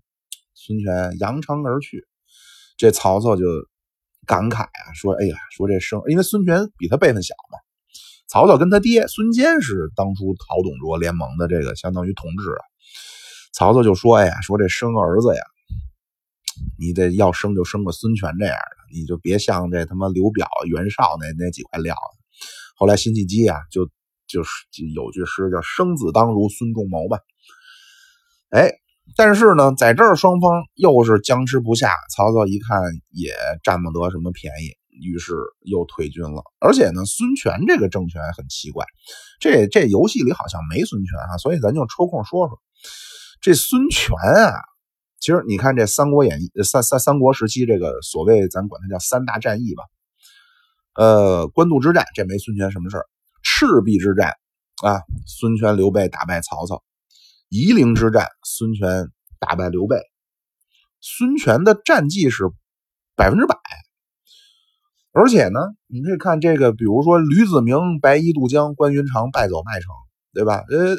[0.54, 2.08] 孙权扬长而去，
[2.78, 3.44] 这曹操就
[4.26, 7.60] 感慨啊，说：“哎呀，说这生，因为孙权比他辈分小嘛。
[8.28, 12.64] 曹操跟他爹孙坚是当初讨董卓联盟的这个相当于同志啊。
[13.54, 15.42] 曹操就说：‘哎呀，说这生儿子呀。’
[16.80, 21.96] 你得要生就生个孙权这样的，你就别像这他妈刘表、袁绍那那几块料。
[22.76, 23.90] 后来辛弃疾啊，就
[24.28, 24.50] 就是
[24.94, 27.20] 有句诗叫“生子当如孙仲谋”吧。
[28.50, 28.72] 哎，
[29.16, 31.92] 但是呢，在这儿双方又是僵持不下。
[32.14, 36.44] 曹操一看也占不得什么便宜，于是又退军了。
[36.60, 38.86] 而且呢，孙权这个政权很奇怪，
[39.40, 42.60] 这这游戏里好像没孙权啊，所以咱就抽空说说
[43.42, 44.60] 这孙权啊。
[45.20, 49.84] 其实你看这《三国演义》三三三国时期这个所谓咱管它叫三大战役吧，
[50.94, 53.06] 呃，官渡之战这没孙权什么事儿，
[53.42, 54.34] 赤壁之战
[54.84, 56.84] 啊，孙权刘备打败曹操，
[57.50, 59.98] 夷陵之战孙权打败刘备，
[61.02, 62.44] 孙权的战绩是
[63.16, 63.56] 百分之百，
[65.12, 69.90] 而且呢，你可以看这个，比如说吕子明白衣渡江，关云长败走麦城，
[70.34, 70.64] 对吧？
[70.70, 70.96] 呃，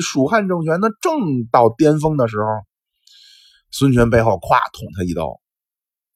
[0.00, 2.44] 蜀汉政权呢正到巅峰的时候。
[3.78, 5.38] 孙权背后咵捅他一刀，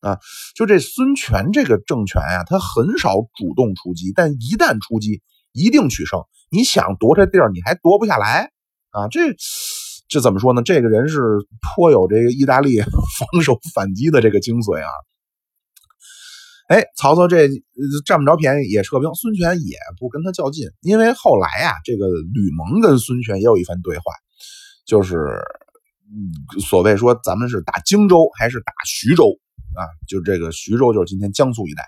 [0.00, 0.18] 啊，
[0.54, 5.20] 就这孙权这个政权呀，他很少主动出击，但一旦出击，
[5.52, 6.22] 一定取胜。
[6.50, 8.50] 你想夺这地儿，你还夺不下来
[8.92, 9.08] 啊！
[9.08, 9.36] 这
[10.08, 10.62] 这怎么说呢？
[10.62, 11.20] 这个人是
[11.76, 12.80] 颇有这个意大利
[13.18, 14.88] 防守反击的这个精髓啊！
[16.68, 17.46] 哎，曹操这
[18.06, 24.04] 占不着便宜也撤兵，孙权也不跟他较劲，因为后来啊，这个吕蒙跟孙权也有一番对话，
[24.86, 25.42] 就是。
[26.12, 29.38] 嗯，所谓说咱们是打荆州还是打徐州
[29.76, 29.86] 啊？
[30.08, 31.84] 就这个徐州就是今天江苏一带。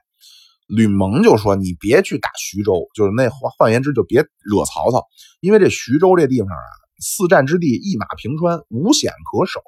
[0.68, 5.04] 吕蒙就说你别去打徐州，就是那换换言之就别惹曹操，
[5.40, 9.60] 因为这徐州这地方啊，四战之地，一马平川，无险可守，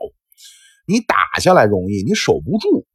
[0.86, 2.86] 你打下来容易，你守不住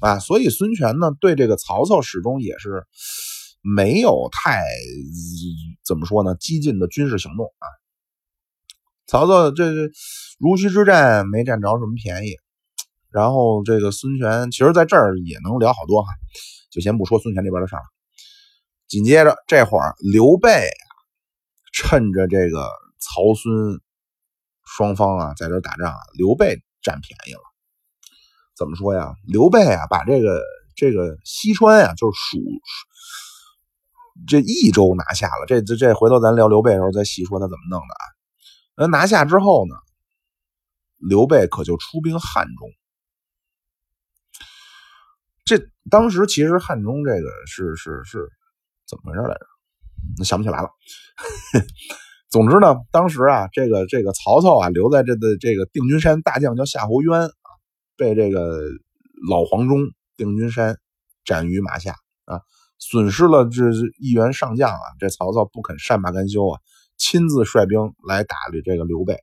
[0.00, 0.18] 啊。
[0.18, 2.84] 所以孙权呢，对这个曹操始终也是
[3.62, 4.62] 没有太
[5.84, 7.66] 怎么说呢，激进的军事行动啊。
[9.06, 9.92] 曹操这这
[10.38, 12.36] 濡须之战没占着什么便宜，
[13.10, 16.08] 然后这个孙权其实在这儿也能聊好多哈，
[16.70, 17.82] 就先不说孙权这边的事了。
[18.88, 20.84] 紧接着这会儿刘备啊
[21.72, 23.80] 趁着这个曹孙
[24.64, 27.40] 双方啊在这打仗啊，刘备占便宜了。
[28.56, 29.14] 怎么说呀？
[29.26, 30.40] 刘备啊把这个
[30.74, 32.38] 这个西川呀，就是蜀
[34.26, 35.46] 这益州拿下了。
[35.46, 38.15] 这这这回头咱聊刘备的时候再细说他怎么弄的啊。
[38.76, 39.74] 那拿下之后呢？
[40.98, 42.70] 刘备可就出兵汉中。
[45.44, 45.60] 这
[45.90, 48.28] 当时其实汉中这个是是是
[48.88, 50.24] 怎么回事来着？
[50.24, 50.70] 想不起来了。
[52.30, 57.48] 总之呢，当时啊，这个这个曹操啊，留在这的这个定军山大将叫夏侯渊啊，
[57.96, 58.58] 被这个
[59.28, 59.78] 老黄忠
[60.16, 60.78] 定军山
[61.24, 62.40] 斩于马下啊，
[62.78, 64.80] 损失了这一员上将啊。
[64.98, 66.60] 这曹操不肯善罢甘休啊，
[66.96, 69.18] 亲自率兵来打这个刘备。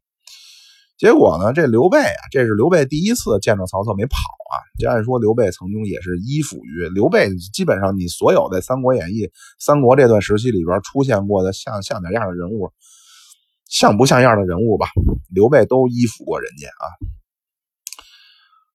[0.98, 4.56] 结果呢，这刘备啊，这是刘备第一次见着曹操没跑啊。
[4.80, 9.28] 就按说刘备曾经也是依附于刘备，基本上你所有在《三国演义》
[9.60, 12.72] 三国这段时期里边出现过的像像点样的人物。
[13.66, 14.88] 像不像样的人物吧，
[15.34, 16.86] 刘备都依附过人家啊。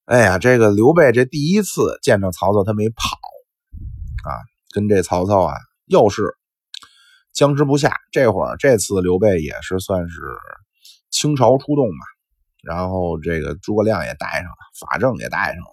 [0.06, 3.16] 哎呀，这个刘备这第一次见着曹操，他没跑
[4.24, 4.34] 啊，
[4.72, 5.54] 跟这曹操啊
[5.86, 6.34] 又是
[7.32, 7.96] 僵持不下。
[8.12, 10.20] 这会儿这次刘备也是算是
[11.10, 12.04] 倾巢出动嘛，
[12.62, 15.70] 然后这个诸葛亮也带上了，法正也带上了。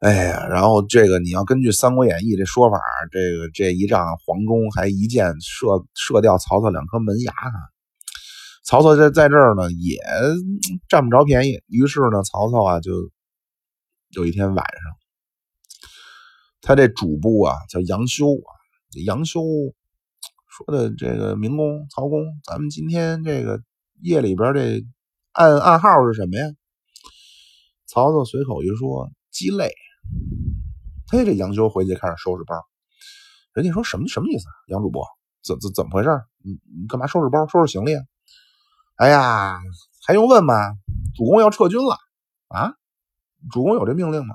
[0.00, 2.80] 哎呀，然后这个你要根据《三国演义》这说法，
[3.12, 7.58] 这个这一仗黄忠还一箭射射掉曹操两颗门牙呢。
[8.64, 10.00] 曹操在在这儿呢，也
[10.88, 11.60] 占不着便宜。
[11.66, 13.10] 于是呢，曹操啊，就
[14.10, 14.96] 有一天晚上，
[16.62, 18.50] 他这主簿啊叫杨修啊，
[19.04, 19.42] 杨修
[20.50, 23.62] 说的这个明公、曹公，咱们今天这个
[24.02, 24.84] 夜里边这
[25.32, 26.44] 暗暗号是什么呀？
[27.86, 29.72] 曹操随口一说：鸡肋。
[31.08, 32.56] 嘿，这杨修回去开始收拾包。
[33.52, 34.46] 人家说什么什么意思？
[34.66, 35.06] 杨主播，
[35.44, 36.10] 怎怎怎么回事？
[36.42, 37.92] 你你干嘛收拾包、收拾行李？
[38.96, 39.60] 哎呀，
[40.04, 40.54] 还用问吗？
[41.14, 41.96] 主公要撤军了
[42.48, 42.74] 啊！
[43.52, 44.34] 主公有这命令吗？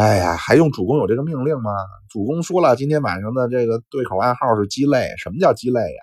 [0.00, 1.70] 哎呀，还用主公有这个命令吗？
[2.08, 5.14] 主公说了，今天晚上的这个对口暗号是鸡肋。
[5.18, 6.02] 什么叫鸡肋呀？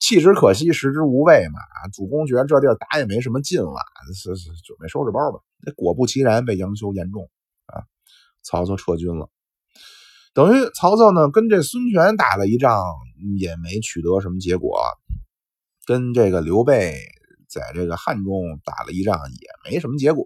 [0.00, 1.60] 弃之可惜，食之无味嘛。
[1.92, 3.76] 主公觉得这地儿打也没什么劲了，
[4.12, 5.38] 是是准备收拾包吧。
[5.64, 7.30] 那果不其然，被杨修言中
[7.66, 7.84] 啊，
[8.42, 9.28] 曹操撤军了。
[10.34, 12.82] 等于曹操呢，跟这孙权打了一仗，
[13.38, 14.80] 也没取得什么结果。
[15.86, 16.96] 跟这个刘备
[17.48, 20.24] 在这个汉中打了一仗，也没什么结果，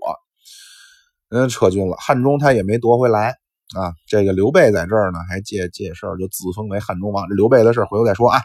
[1.30, 1.96] 嗯，撤军了。
[1.98, 3.34] 汉中他也没夺回来
[3.76, 3.92] 啊。
[4.06, 7.28] 这个刘备在这儿呢，还借借事儿就自封为汉中王。
[7.28, 8.40] 刘备的事儿回头再说啊。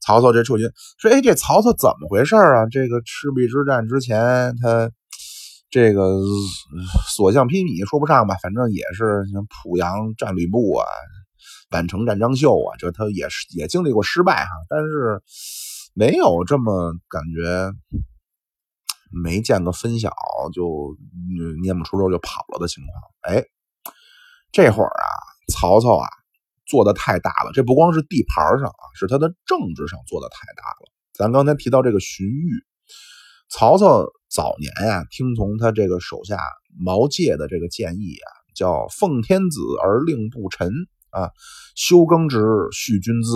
[0.00, 2.66] 曹操这撤军，说哎，这曹操怎么回事啊？
[2.70, 4.90] 这个赤壁之战之前，他
[5.70, 6.20] 这个
[7.08, 10.86] 所向披靡，说不上吧，反正也是像濮阳战吕布啊，
[11.70, 15.22] 宛城战张绣啊，这他也是也经历过失败哈，但是。
[15.98, 17.72] 没有这么感觉，
[19.10, 20.10] 没见个分晓
[20.52, 20.96] 就
[21.62, 23.34] 念不出肉就跑了的情况。
[23.34, 23.44] 哎，
[24.52, 25.06] 这会儿啊，
[25.52, 26.06] 曹操啊
[26.66, 30.90] 做的太大了，这不光是地盘上啊，是他的政治上做的太大了。
[31.12, 32.64] 咱刚才提到这个荀彧，
[33.48, 36.38] 曹操早年呀听从他这个手下
[36.78, 40.70] 毛玠的这个建议啊，叫奉天子而令不臣
[41.10, 41.30] 啊，
[41.74, 43.30] 修耕植，蓄军资。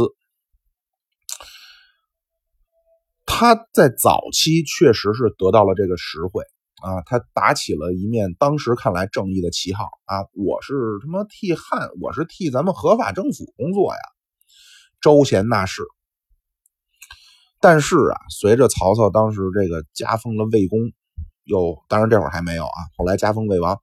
[3.41, 6.43] 他在早期确实是得到了这个实惠
[6.83, 14.01] 啊，他打起了一面当时看来正义的旗号啊，我是他妈替汉，我是替咱们合法政府工作呀，
[15.01, 15.83] 招贤纳士。
[17.63, 20.79] 但是啊，随着曹操当时这个加封了魏公，
[21.45, 23.81] 又当然这会儿还没有啊，后来加封魏王，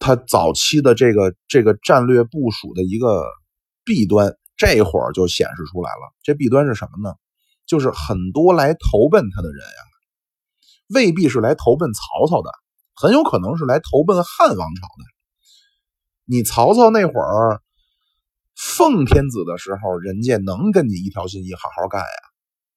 [0.00, 3.24] 他早期的这个这个战略部署的一个
[3.84, 6.12] 弊端，这会儿就显示出来了。
[6.24, 7.14] 这弊端是什么呢？
[7.66, 9.80] 就是很多来投奔他的人呀，
[10.88, 12.50] 未必是来投奔曹操的，
[12.94, 15.04] 很有可能是来投奔汉王朝的。
[16.26, 17.60] 你曹操那会儿
[18.56, 22.06] 奉天子的时候，人家能跟你一条心一好好干呀。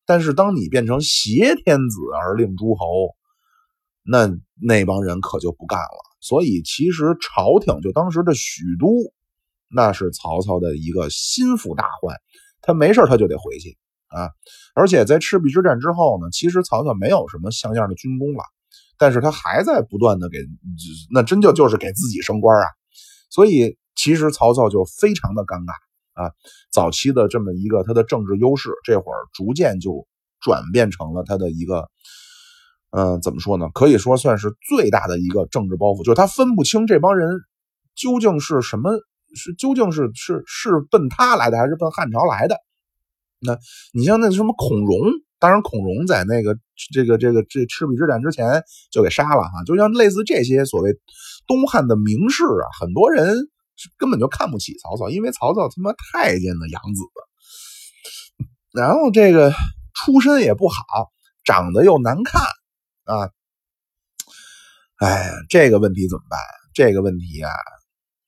[0.05, 3.15] 但是当你变成挟天子而令诸侯，
[4.03, 4.29] 那
[4.61, 6.17] 那帮人可就不干了。
[6.21, 8.87] 所以其实朝廷就当时的许都，
[9.69, 12.15] 那是曹操的一个心腹大患，
[12.61, 13.77] 他没事他就得回去。
[14.09, 14.29] 啊，
[14.73, 18.43] 而且在赤壁之战之后呢，其实曹操没有什么像样的军功了，
[18.97, 20.37] 但是他还在不断的给，
[21.11, 22.65] 那真就就是给自己升官啊。
[23.29, 25.73] 所以其实曹操就非常的尴尬
[26.23, 26.31] 啊。
[26.71, 30.07] 早期的这么一个他的政治优势，这会儿逐渐就
[30.39, 31.89] 转变成了他的一个，
[32.91, 33.67] 嗯，怎么说呢？
[33.73, 37.29] 可以说算是最大的一个政治包袱，就是他分不清这帮人
[37.93, 38.91] 究竟是什么，
[39.35, 42.55] 是究竟是是是奔他来的，还是奔汉朝来的。
[43.39, 43.57] 那
[43.93, 44.97] 你像那什么孔融，
[45.39, 46.57] 当然孔融在那个
[46.91, 49.63] 这个这个这赤壁之战之前就给杀了哈。
[49.65, 50.97] 就像类似这些所谓
[51.45, 53.35] 东汉的名士啊，很多人
[53.97, 57.03] 根本就看不起曹操，因为曹操他妈太监的养子，
[58.73, 59.51] 然后这个
[59.93, 60.75] 出身也不好，
[61.43, 62.41] 长得又难看
[63.03, 63.29] 啊。
[64.97, 66.39] 哎，这个问题怎么办？
[66.73, 67.51] 这个问题啊，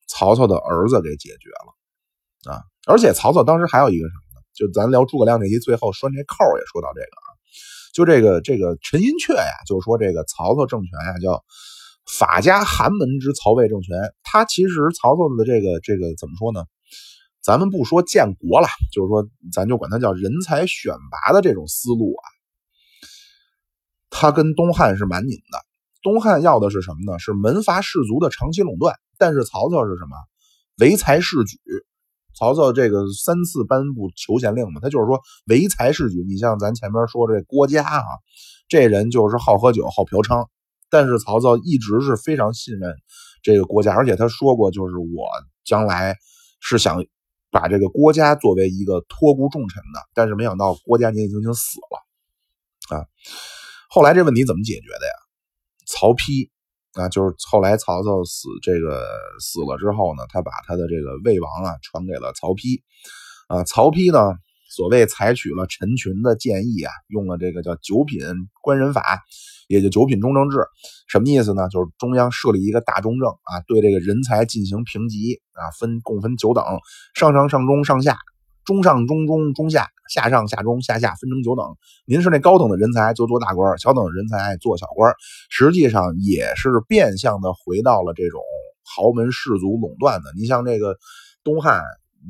[0.06, 2.62] 曹操的儿子给解决了啊。
[2.86, 4.29] 而且曹操当时还有一个什么？
[4.60, 7.28] 就咱聊诸葛亮这集最后拴这扣也说到这个啊，
[7.94, 11.42] 就这个这个陈寅恪呀，就说这个曹操政权呀叫
[12.06, 13.96] 法家寒门之曹魏政权。
[14.22, 16.66] 他其实曹操的这个这个怎么说呢？
[17.42, 22.22] 咱们不说建国了，就是说咱就管他叫人才选拔的这种思路啊，
[24.10, 25.58] 他跟东汉是蛮拧的。
[26.02, 27.18] 东汉要的是什么呢？
[27.18, 30.16] 是门阀士族的长期垄断，但是曹操是什么？
[30.80, 31.56] 唯才是举。
[32.34, 36.24] 曹操这个三次颁布求贤令嘛，他就是说唯才是举。
[36.28, 38.02] 你像咱前面说这郭嘉啊，
[38.68, 40.46] 这人就是好喝酒、好嫖娼，
[40.90, 42.94] 但是曹操一直是非常信任
[43.42, 45.26] 这个郭嘉，而且他说过，就是我
[45.64, 46.16] 将来
[46.60, 47.04] 是想
[47.50, 53.06] 把这个郭嘉作为一个托孤重臣的，但是没想到郭嘉年纪轻轻死了啊。
[53.88, 55.12] 后来这问题怎么解决的呀？
[55.86, 56.48] 曹丕。
[56.94, 59.06] 啊，就是后来曹操死这个
[59.40, 62.80] 死了之后呢，他把他的这个魏王啊传给了曹丕，
[63.48, 64.36] 啊，曹丕呢，
[64.68, 68.20] 所谓采取了陈群的建议啊，用了这个叫九品
[68.60, 69.20] 官人法，
[69.68, 70.66] 也就九品中正制，
[71.08, 71.68] 什么意思呢？
[71.68, 76.64] 就是中央设立一个大中正啊，对这个人才进行评级啊，分共分九等，
[77.14, 78.18] 上上上中上下。
[78.64, 81.64] 中上中中中下下上下中下下分成九等，
[82.04, 85.12] 您是那高等的人才就做大官，小等的人才做小官，
[85.48, 88.40] 实际上也是变相的回到了这种
[88.84, 90.32] 豪门士族垄断的。
[90.36, 90.96] 你像这个
[91.42, 91.82] 东汉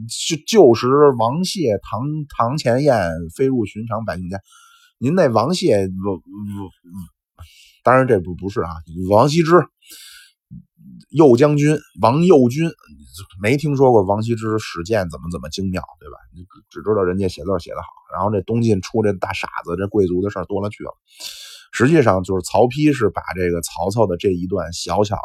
[0.09, 0.87] 旧旧时
[1.19, 2.01] 王谢堂
[2.37, 4.41] 堂前燕飞入寻常百姓家，
[4.99, 5.89] 您那王谢，
[7.83, 8.71] 当然这不不是啊，
[9.11, 9.53] 王羲之。
[11.11, 12.71] 右将军王右军
[13.43, 16.17] 没听说过王羲之使剑怎么怎么精妙，对吧？
[16.35, 17.89] 你只知道人家写字写得好。
[18.15, 20.91] 然后这东晋出这大傻子，这贵族的事多了去了。
[21.73, 25.17] 实际上就是曹丕是把这个曹操的这一段小小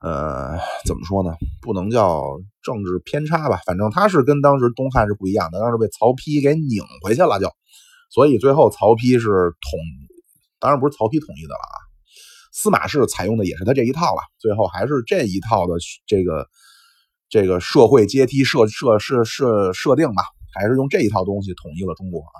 [0.00, 1.34] 的，呃，怎么说呢？
[1.60, 2.22] 不能叫
[2.62, 7.50] 政治偏差吧，反正他是跟当时东汉是不一样的，当时被曹丕给拧回去了，就
[8.10, 9.80] 所以最后曹丕是统，
[10.60, 11.83] 当然不是曹丕统一的了啊。
[12.56, 15.74] 司马氏采用的也是他这一套了，最后还是这一套的
[16.06, 16.48] 这个
[17.28, 20.22] 这个社会阶梯设设设设设定吧，
[20.54, 22.38] 还是用这一套东西统一了中国啊。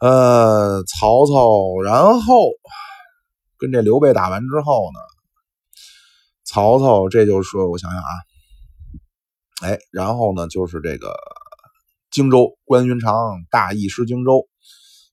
[0.00, 2.50] 呃，曹操，然后
[3.58, 4.98] 跟这刘备打完之后呢，
[6.44, 8.10] 曹操这就说，我想想啊，
[9.62, 11.14] 哎，然后呢就是这个
[12.10, 13.14] 荆州，关云长
[13.52, 14.48] 大意失荆州。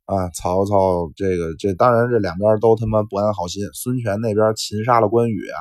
[0.07, 3.61] 啊，曹操这个这当然这两边都他妈不安好心。
[3.73, 5.59] 孙权那边擒杀了关羽啊，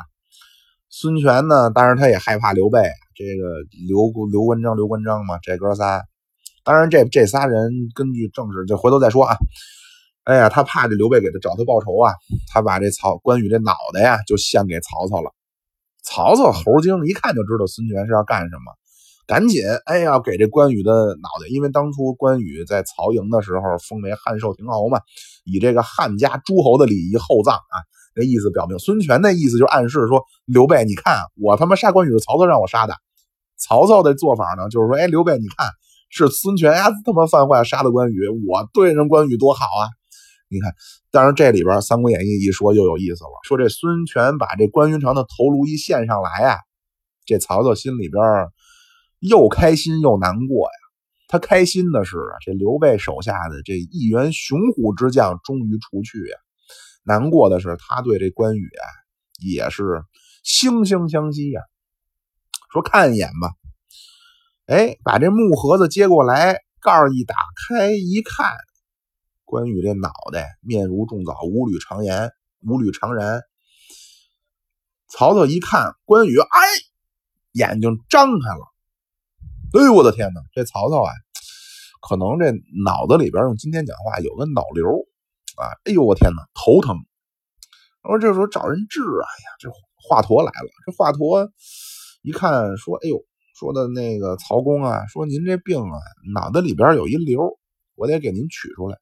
[0.89, 2.79] 孙权呢，当然他也害怕刘备。
[3.17, 3.43] 这个
[3.89, 6.01] 刘刘关张刘关张嘛，这哥仨，
[6.63, 9.37] 当然这这仨人根据正史就回头再说啊。
[10.23, 12.15] 哎呀，他怕这刘备给他找他报仇啊，
[12.53, 15.33] 他把这曹关羽这脑袋呀就献给曹操了。
[16.05, 18.73] 曹操猴精一看就知道孙权是要干什么。
[19.27, 25.01] 赶紧，哎呀，给这关羽的脑袋，因为当初关羽在曹营的时候封为汉寿亭侯嘛，
[25.45, 27.75] 以这个汉家诸侯的礼仪厚葬啊，
[28.15, 32.95] 那意思表明孙权的意思就暗示说，刘备，你看我他妈杀关羽是曹操让我杀的，
[33.59, 35.71] 曹操的做法呢，就是说，哎，刘备，你看
[36.09, 39.91] 是孙权呀他妈犯坏杀的关羽，我对人关羽多好啊，
[40.49, 40.73] 你看，
[41.11, 46.59] 当然这里边《三国演义》一说就有意思了，说这孙权把这关云长的头颅一献上来呀，
[47.25, 48.23] 这曹操心里边。
[49.21, 50.79] 又开心又难过呀！
[51.29, 56.39] 他开心的是啊这刘备手下的这一员雄虎之将终于除去呀。
[57.03, 58.87] 难过的是他对这关羽啊
[59.41, 60.05] 也是
[60.45, 61.61] 惺惺相惜呀。
[62.73, 63.55] 说看一眼吧，
[64.67, 67.35] 哎，把这木盒子接过来，盖儿一打
[67.69, 68.55] 开一看，
[69.45, 72.31] 关羽这脑袋面如重枣，五缕长颜，
[72.67, 73.41] 五缕长髯。
[75.09, 76.61] 曹操一看关羽，哎，
[77.53, 78.76] 眼睛张开了。
[79.75, 80.41] 哎呦我的天哪！
[80.55, 81.11] 这曹操啊，
[82.01, 82.51] 可能这
[82.85, 84.87] 脑子里边用今天讲话有个脑瘤
[85.57, 85.69] 啊！
[85.85, 86.97] 哎呦我天哪，头疼！
[88.05, 89.27] 我说这时候找人治啊！
[89.27, 90.69] 哎呀，这华佗来了。
[90.87, 91.51] 这华佗
[92.23, 93.21] 一看说：“哎呦，
[93.59, 95.99] 说的那个曹公啊，说您这病啊，
[96.33, 97.59] 脑子里边有一瘤，
[97.97, 98.97] 我得给您取出来。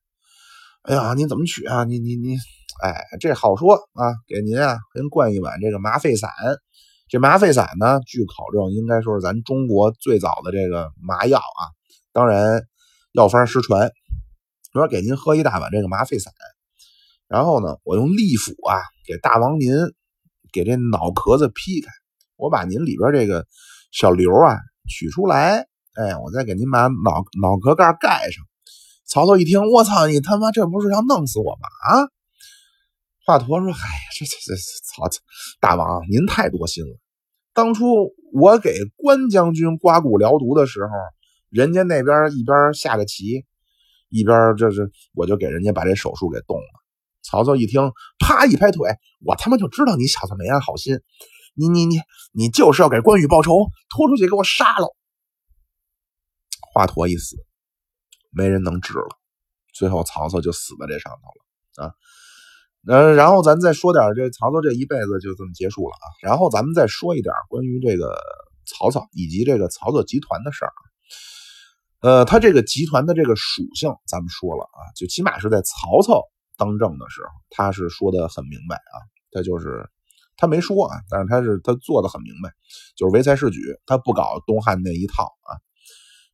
[0.82, 1.84] 哎呀，您怎么取啊？
[1.84, 2.36] 你你你，
[2.82, 6.30] 哎，这好说啊，给您啊，给您灌一碗这个麻沸散。”
[7.08, 11.62] 这麻沸散呢，据考证，应该说是咱中国最早的这个麻药啊。
[12.12, 12.62] 当然，
[13.12, 13.90] 药方失传。
[14.72, 16.32] 我说给您喝一大碗这个麻沸散，
[17.28, 19.72] 然后呢，我用利斧啊，给大王您
[20.52, 21.90] 给这脑壳子劈开，
[22.36, 23.46] 我把您里边这个
[23.92, 28.44] 小瘤啊取出来，哎，我再给您把脑脑壳盖盖上。
[29.06, 31.68] 曹操一听，我操，你他妈这不是要弄死我吗？
[31.86, 32.08] 啊！
[33.26, 34.54] 华佗说：“哎呀，这这这，
[34.84, 35.20] 曹操
[35.58, 36.98] 大王，您太多心了。
[37.54, 40.90] 当初我给关将军刮骨疗毒的时候，
[41.48, 43.46] 人家那边一边下着棋，
[44.10, 46.66] 一边这是我就给人家把这手术给动了。
[47.22, 48.90] 曹操一听，啪一拍腿，
[49.24, 51.00] 我他妈就知道你小子没安好心，
[51.54, 51.96] 你你你
[52.32, 54.94] 你就是要给关羽报仇，拖出去给我杀了。
[56.74, 57.36] 华佗一死，
[58.30, 59.16] 没人能治了，
[59.72, 61.94] 最后曹操就死在这上头了啊。
[62.86, 66.06] 呃，然后咱再说点这曹操这一辈子就这么结束了啊。
[66.20, 68.14] 然后咱们再说一点关于这个
[68.66, 70.72] 曹操以及这个曹操集团的事儿。
[72.00, 76.22] 呃，他这个集团的这个属性咱们说了啊，就起码是在曹操
[76.58, 79.00] 当政的时候，他是说的很明白啊。
[79.30, 79.88] 他就是
[80.36, 82.52] 他没说啊，但是他是他做的很明白，
[82.96, 85.56] 就是唯才是举，他不搞东汉那一套啊。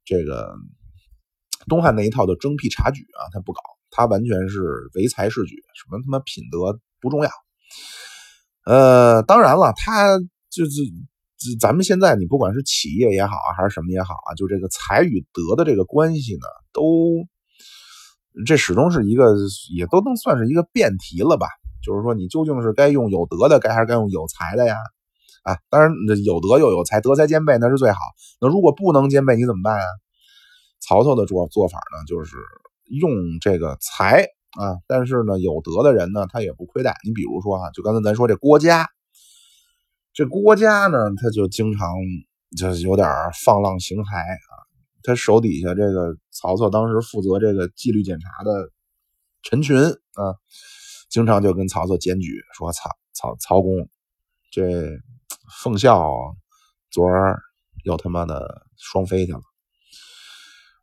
[0.04, 0.52] 这个
[1.68, 3.60] 东汉那一套的征辟察举啊，他不搞。
[3.90, 4.60] 他完全是
[4.94, 7.30] 唯才是举，什么他妈品德不重要。
[8.66, 10.18] 呃，当然了，他
[10.50, 10.70] 就是
[11.58, 17.26] 咱们现在你不管是企业也好啊，还是什么也好啊，就这个才与德的这个关系呢，都
[18.46, 19.34] 这始终是一个，
[19.74, 21.46] 也都能算是一个辩题了吧？
[21.82, 24.76] 就是说，你究竟是该用有德的，该还是该用有才的呀？
[25.42, 25.90] 啊，当然
[26.24, 27.98] 有德又有才，德才兼备那是最好。
[28.40, 29.86] 那如果不能兼备，你怎么办啊？
[30.80, 32.36] 曹操的做做法呢，就是。
[32.90, 34.24] 用这个才
[34.58, 36.96] 啊，但是呢，有德的人呢，他也不亏待。
[37.04, 38.88] 你比如说啊，就刚才咱说这郭嘉，
[40.12, 41.88] 这郭嘉呢，他就经常
[42.56, 43.08] 就有点
[43.44, 44.52] 放浪形骸啊。
[45.02, 48.70] 他手底下这个曹操当时负责这个纪律检查的
[49.42, 50.34] 陈群啊，
[51.08, 53.88] 经常就跟曹操检举说：“曹曹曹公，
[54.50, 54.98] 这
[55.62, 56.12] 奉孝
[56.90, 57.40] 昨儿
[57.84, 59.40] 又他妈的双飞去了。”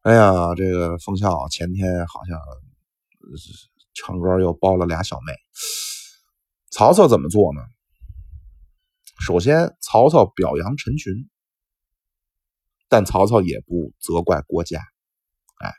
[0.07, 2.39] 哎呀，这个奉孝前天好像
[3.93, 5.33] 唱歌又包了俩小妹。
[6.71, 7.59] 曹操怎么做呢？
[9.19, 11.13] 首先，曹操表扬陈群，
[12.87, 14.79] 但曹操也不责怪郭嘉。
[15.59, 15.73] 哎，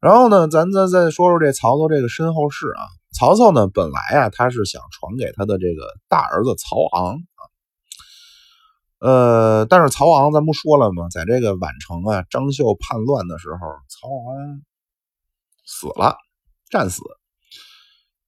[0.00, 2.82] 然后呢，咱再再说说这曹操这个身后事啊。
[3.12, 7.20] 曹操呢，本来啊，他是想传给他的这个大儿子曹昂。
[9.00, 11.08] 呃，但是曹昂咱不说了吗？
[11.10, 14.62] 在这个宛城啊，张绣叛乱的时候，曹昂
[15.64, 16.18] 死了，
[16.68, 17.02] 战死。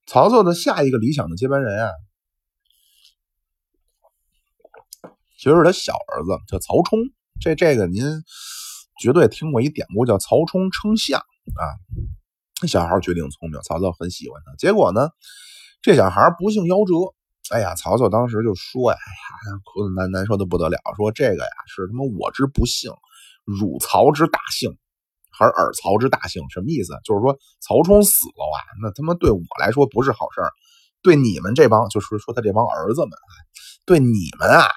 [0.07, 1.91] 曹操的下一个理想的接班人啊，
[5.37, 7.01] 其实是他小儿子，叫曹冲。
[7.39, 8.03] 这这个您
[8.99, 11.65] 绝对听过一典故，叫曹冲称象啊。
[12.55, 14.55] 这小孩绝顶聪明，曹操很喜欢他。
[14.57, 15.11] 结果呢，
[15.83, 17.15] 这小孩不幸夭折。
[17.51, 19.11] 哎呀，曹操当时就说呀：“哎
[19.51, 22.91] 呀，哭的难难受的不得了，说这个呀是他妈我之不幸，
[23.45, 24.71] 汝曹之大幸，
[25.31, 26.43] 还是尔曹之大幸？
[26.51, 26.95] 什么意思？
[27.05, 30.53] 就是说曹冲死了啊，那他妈对我来说不是好事儿，
[31.03, 33.11] 对你们这帮就是说他这帮儿子们，
[33.85, 34.69] 对你们啊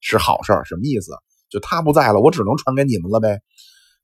[0.00, 0.64] 是好事儿。
[0.64, 1.12] 什么意思？
[1.48, 3.40] 就他不在了，我只能传给你们了呗。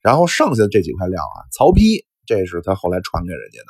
[0.01, 3.67] 然后剩下的这几块料啊，曹丕这是他后来传给人家的，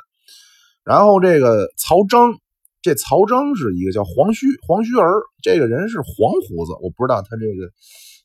[0.83, 2.35] 然后这个曹彰。”
[2.81, 7.69] 这曹彰是一个叫黄须黄须儿，这个人是黄胡子，我不知道他这个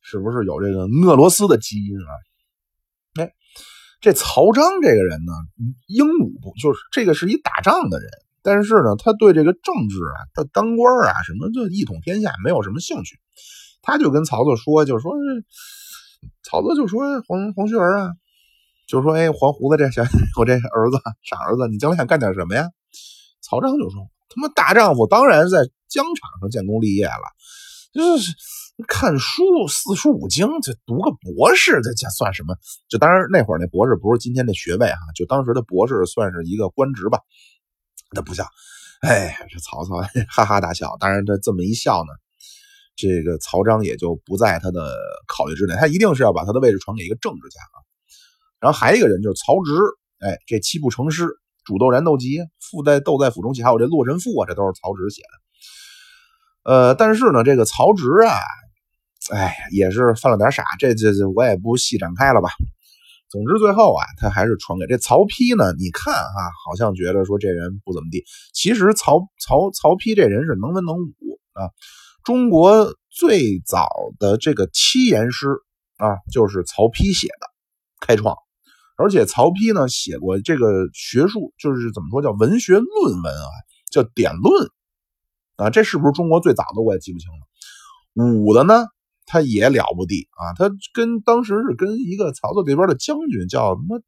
[0.03, 2.13] 是不是有这个俄罗斯的基因啊？
[3.21, 3.33] 哎，
[4.01, 5.33] 这曹彰这个人呢，
[5.89, 8.09] 英武不就是这个是一打仗的人，
[8.43, 13.19] 但是呢，他对这个政治啊、他当官啊什么就一统天下没有什么兴趣，
[13.83, 15.13] 他就跟曹操说，就说
[16.43, 18.13] 曹操就说黄黄须儿啊，
[18.87, 20.03] 就说哎黄胡子这小
[20.39, 22.71] 我这儿子傻儿子，你将来想干点什么呀？
[23.43, 24.09] 曹彰就说。
[24.37, 27.25] 他妈大丈夫当然在疆场上建功立业了，
[27.95, 28.31] 就是
[28.87, 32.55] 看书四书五经，这读个博士，这这算什么？
[32.87, 37.19] 就当然那会儿那博士不是今天的学位哈，就当时的博士算是一个官职吧。
[38.13, 38.47] 那不像，
[39.01, 40.97] 哎，这曹操哈哈大笑。
[41.01, 42.13] 当然他这么一笑呢，
[42.95, 44.95] 这个曹彰也就不在他的
[45.27, 47.81] 考虑之内，他一定是要把他的位置传给一个政治家啊。
[48.61, 49.73] 然后还有一个人就是曹植，
[50.21, 51.27] 哎，这七步成诗。
[51.67, 56.73] 煮豆燃豆萁，父在豆在釜中泣，还有这《洛神赋》啊，这都是曹植写的。
[56.73, 58.39] 呃，但是呢，这个曹植啊，
[59.31, 62.49] 哎，也是犯了点傻，这这这我也不细展开了吧。
[63.29, 65.73] 总之，最后啊，他还是传给这曹丕呢。
[65.77, 71.71] 你看啊，好像觉得说这人不怎么地，其实曹曹曹丕这人是能文能武啊。
[72.23, 73.89] 中国最早
[74.21, 75.49] 的这个七言诗
[75.97, 77.49] 啊，就是曹丕写的，
[78.01, 78.37] 开创。
[78.97, 83.49] 而且曹丕呢写过这个学术，就是怎么说叫文学论文啊，
[83.91, 84.69] 叫《典论》
[85.65, 86.83] 啊，这是不是中国最早的？
[86.83, 88.35] 我也记不清了。
[88.43, 88.87] 武的呢，
[89.27, 94.01] 他也了不地啊，他跟当时是跟一个曹操这边的将军叫什么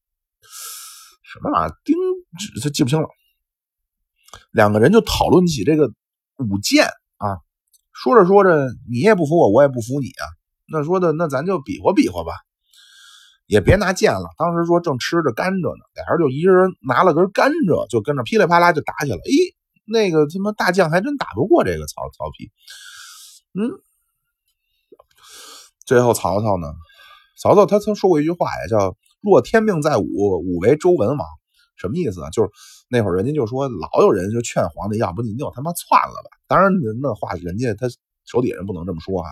[1.22, 1.94] 什么啊，丁，
[2.62, 3.08] 他记不清了。
[4.50, 5.92] 两个人就讨论起这个
[6.38, 6.86] 舞剑
[7.18, 7.36] 啊，
[7.92, 8.50] 说着说着，
[8.90, 10.24] 你也不服我，我也不服你啊。
[10.70, 12.32] 那说的，那咱就比划比划吧，
[13.48, 14.28] 也别拿剑了。
[14.36, 19.16] 当时说正吃着甘蔗呢，俩人就一人拿了根甘蔗，就跟着噼里啪啦就打起来。
[19.16, 19.54] 咦，
[19.86, 22.50] 那个他妈大将还真打不过这个曹曹丕。
[23.54, 23.72] 嗯，
[25.86, 26.68] 最后曹操呢？
[27.40, 31.26] 曹操他曾说过一句话呀，叫“若天命在吾，吾为周文王”。
[31.76, 32.30] 什么意思啊？
[32.30, 32.50] 就是
[32.88, 36.30] 那会儿人家就说，老有人就劝皇帝，要不你就他妈篡了吧。
[36.46, 36.70] 当然
[37.00, 37.88] 那话人家他
[38.26, 39.30] 手底下人不能这么说啊。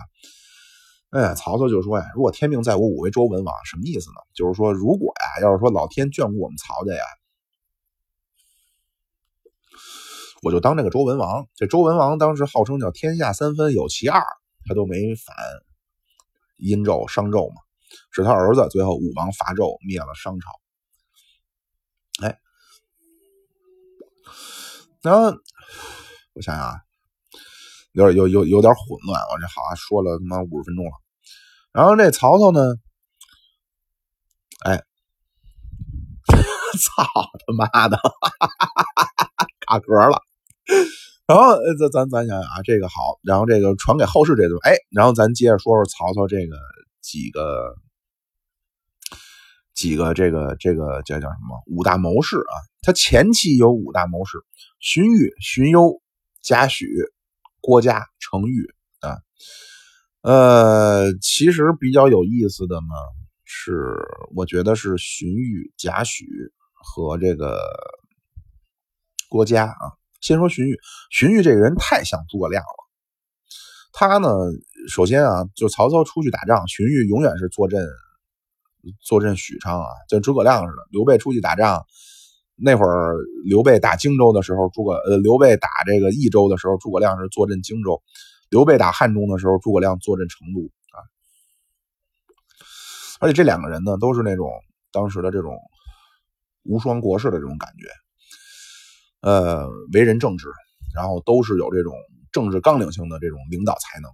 [1.09, 4.17] 哎，曹操就说呀：“如果天命在我，我为周文王。”什么意思呢？
[4.33, 7.03] 就是说，如果呀，要是说老天眷顾我们曹家呀，
[10.41, 11.47] 我就当这个周文王。
[11.55, 14.21] 这周文王当时号称叫天下三分有其二，
[14.65, 15.33] 他都没反
[16.57, 17.61] 殷纣、商纣嘛，
[18.11, 20.49] 是他儿子最后武王伐纣灭了商朝。
[22.27, 22.37] 哎，
[25.01, 25.37] 然后
[26.33, 26.86] 我想想啊。
[27.97, 30.91] 有点有有有点混乱，我这好啊，说了他妈五十分钟了。
[31.73, 32.75] 然后这曹操呢，
[34.63, 34.83] 哎，
[36.77, 37.03] 操
[37.47, 37.97] 他妈的，
[39.65, 40.21] 卡壳了。
[41.25, 46.55] 然后咱咱咱想想啊，这个好，然后这个传给后世这段，哎，然后咱接着说说曹操这个
[47.01, 47.73] 几个
[49.73, 52.53] 几个这个这个叫叫什么五大谋士啊？
[52.83, 54.37] 他前期有五大谋士：
[54.79, 55.99] 荀彧、荀攸、
[56.43, 56.85] 贾诩。
[57.67, 58.65] 郭嘉、程昱
[59.01, 59.19] 啊，
[60.21, 62.95] 呃，其实比较有意思的呢，
[63.43, 63.73] 是
[64.33, 66.23] 我觉得是荀彧、贾诩
[66.71, 67.59] 和这个
[69.27, 69.91] 郭嘉啊。
[70.21, 70.77] 先说荀彧，
[71.11, 72.87] 荀彧这个人太像诸葛亮了。
[73.91, 74.29] 他呢，
[74.87, 77.85] 首先啊，就曹操出去打仗，荀彧永远是坐镇
[79.01, 80.87] 坐镇许昌啊，就诸葛亮似的。
[80.89, 81.85] 刘备出去打仗。
[82.59, 88.01] 那会儿刘备打荆州的时候，诸葛呃刘备打这个益州的时候，诸葛亮是坐镇荆州；
[88.49, 90.61] 刘备打汉中的时候，诸葛亮坐镇成都
[90.97, 90.97] 啊。
[93.19, 94.49] 而且这两个人呢，都是那种
[94.91, 95.55] 当时的这种
[96.63, 97.87] 无双国士的这种感觉，
[99.21, 100.47] 呃，为人正直，
[100.95, 101.93] 然后都是有这种
[102.31, 104.09] 政治纲领性的这种领导才能。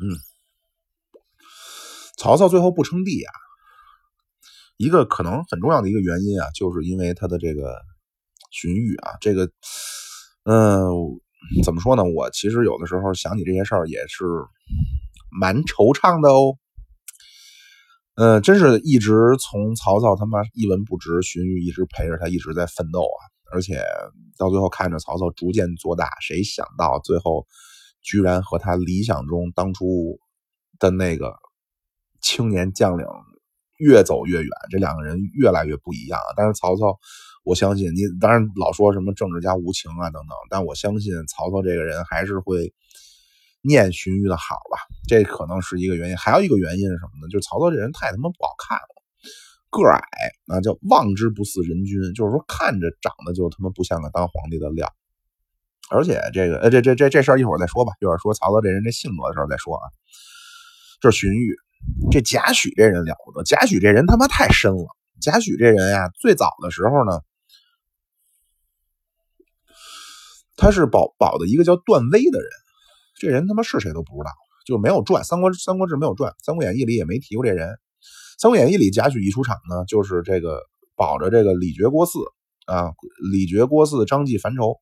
[0.00, 0.16] 嗯，
[2.16, 3.43] 曹操最后不称帝啊。
[4.76, 7.80] 一个可能很重要的一个原因啊，就是因为他的这个
[8.50, 9.44] 荀彧啊，这个，
[10.44, 10.90] 嗯，
[11.64, 12.02] 怎么说呢？
[12.02, 14.24] 我其实有的时候想起这些事儿也是
[15.30, 16.56] 蛮惆怅的哦。
[18.16, 23.20] 嗯，真是一直从曹操他妈一文不值，荀彧一直陪着他一直在奋斗啊，
[23.52, 23.80] 而且
[24.36, 27.46] 到最后看着曹操逐渐做大，谁想到最后
[28.02, 30.18] 居然和他理想中当初
[30.78, 31.36] 的那个
[32.20, 33.06] 青年将领。
[33.78, 36.28] 越走越远，这两个人越来越不一样啊。
[36.36, 36.98] 但是曹操，
[37.44, 42.72] 我相信你，当然老说什么政治家无情啊等等，但我相信曹操这个人还是会
[43.62, 44.78] 念荀彧的好吧。
[45.08, 47.28] 这可能是一个原因，还有一个原因是什么呢？
[47.30, 49.02] 就是曹操这人太他妈不好看了，
[49.70, 50.00] 个矮，
[50.46, 54.90] 那叫望之不似人君，就是说看着长得就他妈不像个当皇帝的料。
[55.90, 59.84] 而且这个，呃，这这这这事儿一会儿再说吧，一会儿说曹操这人这性格的时候再说啊。
[61.00, 61.63] 这是荀彧。
[62.10, 64.86] 这贾诩这人了不得，贾诩这人他妈太深了。
[65.20, 67.20] 贾诩这人呀，最早的时候呢，
[70.56, 72.48] 他是保保的一个叫段威的人。
[73.16, 74.30] 这人他妈是谁都不知道，
[74.66, 77.68] 就没有传《三国》《三国志》没有传，《三国演义》里也没提过这人。
[78.38, 80.60] 《三国演义》里贾诩一出场呢，就是这个
[80.96, 82.24] 保着这个李傕郭汜
[82.66, 82.92] 啊，
[83.32, 84.78] 李傕郭汜张济樊稠，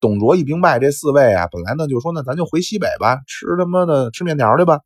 [0.00, 4.80] 董卓一兵败，这四位啊，本来呢就说那咱就回西北吧，吃他妈的吃面条去吧。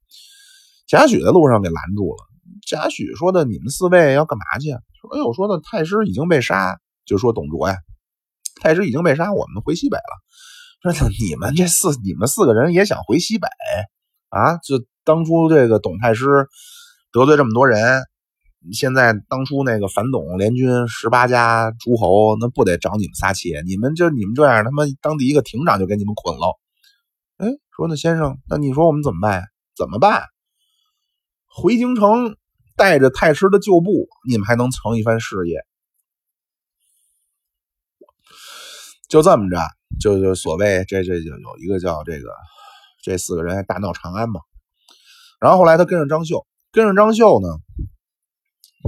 [0.88, 2.24] 贾诩在路上给拦住了。
[2.66, 7.76] 贾诩说的：“你们四位要干嘛去？”说：“哎呦，说的太师已经被杀，就说董卓呀，
[8.62, 10.92] 太师已经被杀，我们回西北了。
[10.94, 13.46] 说你们这四，你们四个人也想回西北
[14.30, 14.56] 啊？
[14.56, 16.26] 就当初这个董太师
[17.12, 18.02] 得罪这么多人，
[18.72, 23.52] 现在当初那个反董联军十八家诸侯，那不得找你们撒气？
[23.66, 26.58] 你们就你们这样，他妈当地一个亭长就给你们捆了。
[27.36, 29.44] 哎，说那先生，那你说我们怎么办？
[29.76, 30.22] 怎么办？”
[31.48, 32.36] 回京城，
[32.76, 35.64] 带着太师的旧部，你们还能成一番事业。
[39.08, 39.56] 就这么着，
[39.98, 42.28] 就就所谓这这就有一个叫这个，
[43.02, 44.40] 这四个人还大闹长安嘛。
[45.40, 47.48] 然后后来他跟着张绣，跟着张绣呢，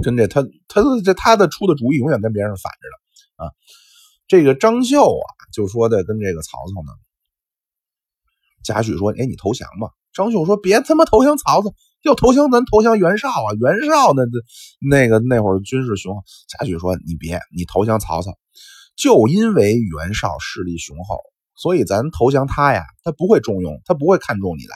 [0.03, 3.51] 跟这他他这他的出的主意永远跟别人反着的啊。
[4.27, 6.93] 这个张绣啊，就说的跟这个曹操呢。
[8.63, 11.73] 贾诩说：“哎，你投降吧。”张绣说：“别他妈投降曹操。”
[12.03, 13.53] 要投降咱投降袁绍啊！
[13.59, 16.23] 袁绍那那那个那会儿军事雄厚。
[16.47, 18.31] 贾诩说：“你别，你投降曹操，
[18.95, 21.19] 就因为袁绍势力雄厚，
[21.55, 24.73] 所以咱投降他呀，他不会重用，他不会看重你的。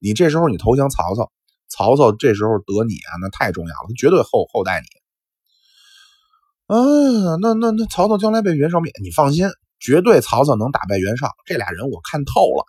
[0.00, 1.30] 你这时候你投降曹操，
[1.68, 4.86] 曹操这时候得你啊，那太重要了，他绝对厚厚待你。
[6.66, 6.76] 啊，
[7.40, 9.48] 那那那曹操将来被袁绍灭，你放心，
[9.78, 11.30] 绝对曹操能打败袁绍。
[11.44, 12.66] 这俩人我看透了。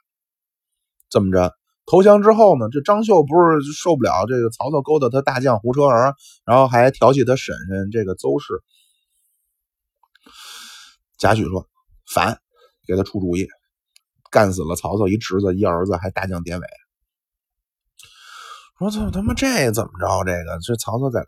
[1.10, 1.54] 这么着，
[1.90, 6.14] 投降之后呢，这张绣不是受不了这个曹操勾搭他大将胡车儿，
[6.46, 8.62] 然后还调戏他婶婶这个邹氏。
[11.18, 11.66] 贾诩说
[12.14, 12.40] 烦，
[12.86, 13.48] 给他出主意，
[14.30, 16.68] 干死了曹操一侄子一儿子，还大将典韦。
[18.78, 20.24] 说这他妈这怎么着？
[20.26, 21.26] 这个这曹操在那。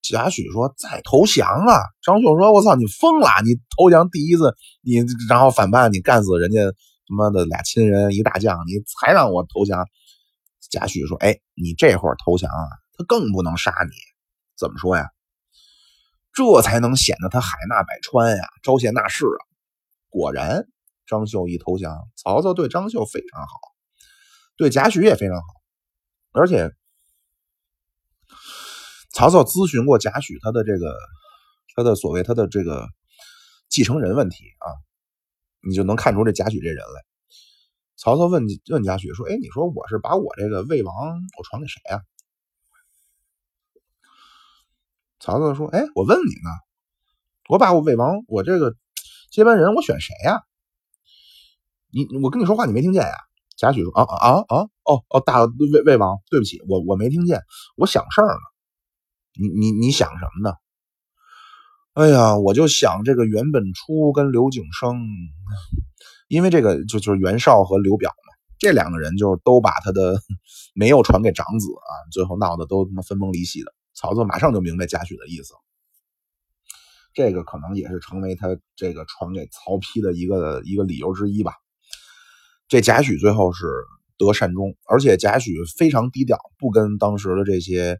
[0.00, 1.82] 贾诩说再投降啊！
[2.00, 3.28] 张绣说：“我操，你疯了！
[3.44, 6.60] 你投降第一次，你然后反叛，你干死人家
[7.06, 9.84] 他妈的俩亲人一大将，你才让我投降。”
[10.68, 13.92] 贾诩说：“哎，你这会儿投降啊，他更不能杀你。
[14.56, 15.10] 怎么说呀？
[16.32, 19.40] 这才能显得他海纳百川呀，招贤纳士啊！
[20.08, 20.68] 果然，
[21.06, 23.52] 张绣一投降，曹操对张绣非常好，
[24.56, 25.46] 对贾诩也非常好，
[26.32, 26.70] 而且。”
[29.10, 30.94] 曹操咨询过贾诩他的这个，
[31.74, 32.86] 他的所谓他的这个
[33.68, 34.68] 继承人问题啊，
[35.66, 37.07] 你就能看出这贾诩这人来。
[37.98, 40.94] 曹操问问贾诩说：“哎，你说我是把我这个魏王
[41.36, 42.00] 我传给谁呀？”
[45.18, 46.50] 曹操说：“哎，我问你呢，
[47.48, 48.76] 我把我魏王我这个
[49.32, 50.42] 接班人我选谁呀？
[51.90, 53.16] 你我跟你说话你没听见呀？”
[53.58, 57.42] 贾诩说：“啊啊啊哦哦，大魏魏王，对不起，我我没听见，
[57.76, 58.40] 我想事儿呢。”
[59.40, 60.54] 你你你想什么呢？
[61.94, 65.04] 哎呀，我就想这个袁本初跟刘景升，
[66.28, 70.20] 因为这个就就是袁绍和刘表嘛，这两个人就是都把他的
[70.74, 73.74] 没有传给长子啊，最后闹得都他妈分崩离析的。
[73.94, 75.54] 曹操马上就明白贾诩的意思，
[77.14, 81.52] 这个可能也是成为他这个传给曹丕的一个一个理由之一吧。
[82.68, 83.66] 这贾诩最后是
[84.16, 87.98] 得善终，而且贾诩非常低调，不跟当时的这些。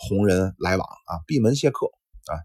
[0.00, 2.38] 红人来往啊，闭门谢客啊，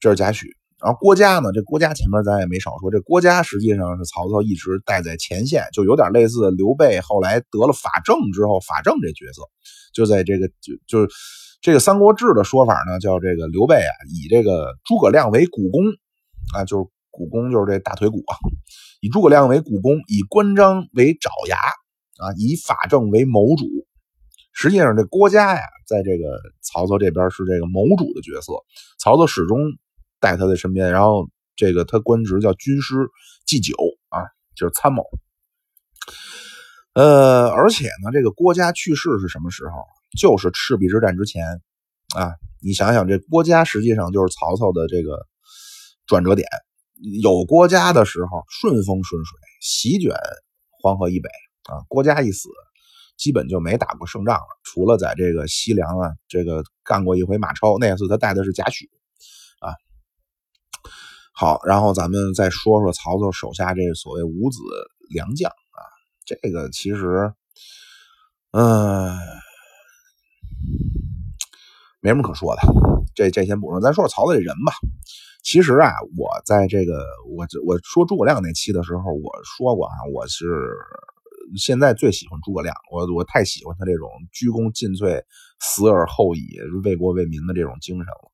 [0.00, 0.48] 这是贾诩。
[0.80, 9.42] 然后郭嘉呢，这郭嘉前面咱也没少说，这郭嘉实际上是曹操一直带在前线，就有点类似刘备后来得了法正之后，法正这角色，
[9.92, 11.12] 就在这个就就
[11.60, 15.98] 这个《三国志》的说法呢，叫这个刘备啊，以这个诸葛亮为股肱
[16.54, 18.38] 啊，就是股肱就是这大腿骨啊，
[19.00, 23.66] 以诸葛亮为股肱，以关张为爪牙啊，以法正为谋主。
[24.52, 28.52] 实际上，这郭嘉呀，在这个曹操这边是这个谋主的角色，
[29.00, 29.58] 曹操始终
[30.20, 30.90] 带他在身边。
[30.90, 32.94] 然后，这个他官职叫军师
[33.46, 33.74] 祭酒
[34.08, 34.22] 啊，
[34.54, 35.04] 就是参谋。
[36.94, 39.84] 呃，而且呢，这个郭嘉去世是什么时候？
[40.18, 41.44] 就是赤壁之战之前
[42.16, 42.32] 啊。
[42.60, 45.26] 你想想，这郭嘉实际上就是曹操的这个
[46.06, 46.48] 转折点。
[47.22, 50.14] 有郭嘉的时候，顺风顺水，席卷
[50.82, 51.28] 黄河以北
[51.64, 51.84] 啊。
[51.88, 52.48] 郭嘉一死。
[53.16, 58.88] 基本就没打过胜仗了，除了在这个西凉啊，这个干过一回马超，那次他带的是贾诩
[59.58, 59.74] 啊。
[61.40, 64.58] 好，然后咱们再说说曹操手下这所谓五子
[65.08, 65.78] 良将啊，
[66.26, 67.32] 这个其实，
[68.50, 69.16] 嗯，
[72.00, 72.62] 没什么可说的，
[73.14, 74.72] 这这先不说，咱说说曹操这人吧。
[75.44, 80.44] 其实啊，我在这个我我说诸葛亮那期的时候，我说过啊，我是。
[81.56, 85.22] 现在最喜欢诸葛亮，我我太喜欢他这种鞠躬尽瘁、
[85.60, 88.30] 死而后已、为国为民的这种精神了。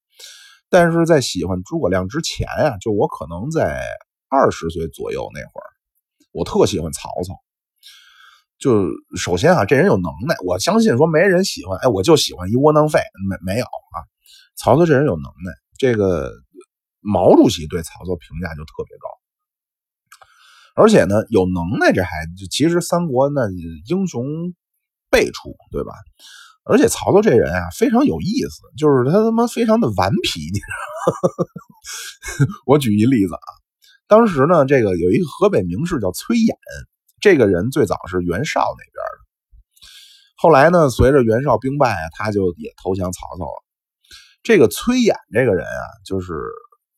[0.75, 3.81] 但是在喜欢诸葛亮之前啊，就我可能在
[4.29, 5.71] 二十岁左右那会儿，
[6.33, 7.33] 我特喜欢曹操。
[8.59, 12.99] 就首先啊，这人有能耐，我相信说没人喜欢，哎，我就喜欢一窝囊废，
[13.29, 14.03] 没没有啊。
[14.57, 16.33] 曹操这人有能耐，这个
[16.99, 19.07] 毛主席对曹操评价就特别高。
[20.75, 23.43] 而且呢，有能耐这还其实三国那
[23.87, 24.25] 英雄
[25.09, 25.93] 辈出，对吧？
[26.65, 30.41] 而且曹操这人啊非常有意思，就是他他妈非常的顽皮。
[30.41, 31.13] 你知道
[32.47, 33.49] 吗 我举一例子啊，
[34.09, 36.55] 当时呢，这个有一个河北名士叫崔琰，
[37.21, 39.25] 这个人最早是袁绍那边的，
[40.37, 43.63] 后来呢，随着袁绍兵败啊，他就也投降曹操了。
[44.43, 46.33] 这个崔琰这个人啊，就是。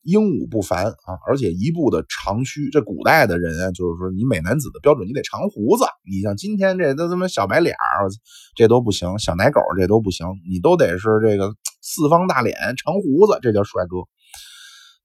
[0.07, 2.69] 英武不凡啊，而且一步的长须。
[2.69, 5.83] 这古代的人啊，就是说你美男子的标准，你得长胡子。
[6.09, 8.07] 你像今天这都他妈小白脸儿，
[8.55, 13.97] 这都不行；小奶狗这都不行，你都得是这个四方大脸、长胡子，这叫帅哥。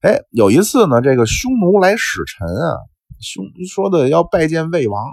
[0.07, 2.77] 哎，有一次呢，这个匈奴来使臣啊，
[3.19, 5.03] 匈说的要拜见魏王。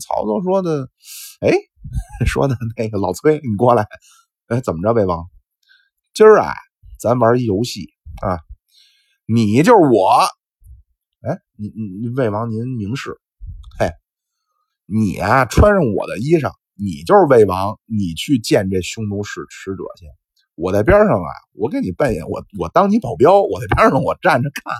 [0.00, 0.88] 曹操说的，
[1.40, 1.50] 哎，
[2.26, 3.84] 说的那个老崔，你过来。
[4.46, 5.24] 哎，怎么着，魏王？
[6.14, 6.54] 今儿啊，
[7.00, 7.88] 咱玩一游戏
[8.22, 8.38] 啊。
[9.26, 10.20] 你就是我，
[11.22, 13.16] 哎，你你魏王您明示，
[13.78, 13.90] 嘿，
[14.86, 20.06] 你啊，穿上我的衣裳，你就是魏王，你去见这匈奴使使者去。
[20.54, 24.74] 我在边上啊，我给你扮演，我我当你保镖，我在边上我站着看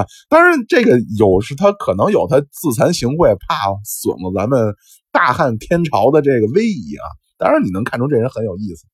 [0.00, 0.06] 啊。
[0.28, 4.74] 当然，这个有是他可能有他自惭形秽，怕损了咱们
[5.12, 7.04] 大汉天朝的这个威仪啊。
[7.38, 8.86] 当然，你能看出这人很有意思，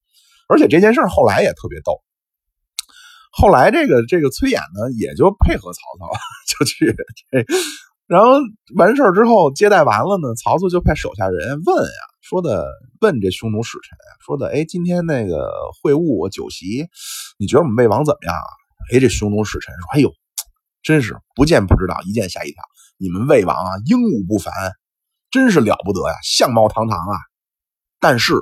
[0.49, 2.03] 而且这件事后来也特别逗。
[3.33, 6.11] 后来这个这个崔琰呢，也就配合曹操，
[6.47, 6.95] 就去
[7.31, 7.45] 这。
[8.07, 8.33] 然后
[8.77, 12.67] 完事儿之后，接待完了呢，曹操就派手下人问呀，说的
[13.01, 15.51] 问这匈奴使臣，说的哎，今天那个
[15.83, 16.87] 会晤酒席，
[17.39, 18.45] 你觉得我们魏王怎么样啊？
[18.93, 20.13] 哎，这匈奴使臣说，哎呦，
[20.83, 22.63] 真是不见不知道，一见吓一跳，
[22.99, 24.53] 你们魏王啊，英武不凡，
[25.31, 27.17] 真是了不得呀，相貌堂堂啊。
[27.99, 28.35] 但是，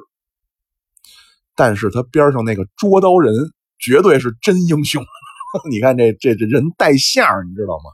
[1.54, 5.02] 但是他边上那个捉刀人绝对是真英雄，
[5.70, 7.90] 你看这这这人带相，你知道吗？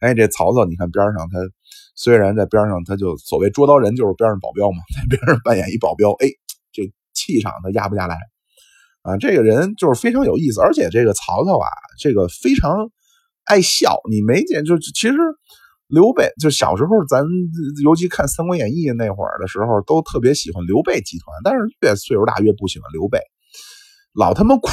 [0.00, 1.38] 哎，这曹操，你看边上他
[1.94, 6.28] 虽然在边上，他就所谓捉刀人就是边上保镖嘛，在边上扮演一保镖，哎，
[6.72, 8.16] 这气场他压不下来
[9.02, 9.18] 啊。
[9.18, 12.90] 这个人就是非常有意思，而且这个曹操啊，这个非常
[13.44, 14.00] 爱笑。
[14.10, 15.16] 你没见就其实
[15.88, 17.22] 刘备就小时候咱
[17.84, 23.18] 尤其看《三国演义》那会儿的时候，都特别喜欢刘备集团，但是越岁数大越不喜欢刘备，
[24.12, 24.70] 老他妈哭。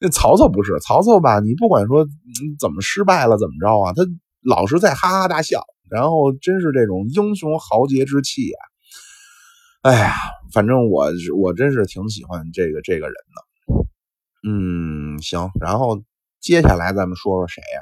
[0.00, 1.40] 那 曹操不是曹操吧？
[1.40, 2.06] 你不管说
[2.58, 4.02] 怎么失败了怎么着啊，他
[4.42, 8.60] 老是在哈哈大笑，然后真是这种英雄豪杰之气啊！
[9.82, 10.14] 哎呀，
[10.52, 11.06] 反正我
[11.38, 13.42] 我真是挺喜欢这个这个人的。
[14.48, 16.02] 嗯，行，然后
[16.40, 17.80] 接下来咱们说说谁呀？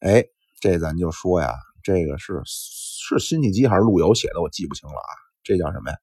[0.00, 0.24] 哎，
[0.60, 4.42] 这咱就说呀，这个是是辛弃疾还是陆游写的？
[4.42, 5.10] 我记不清了啊。
[5.42, 5.96] 这叫什么呀？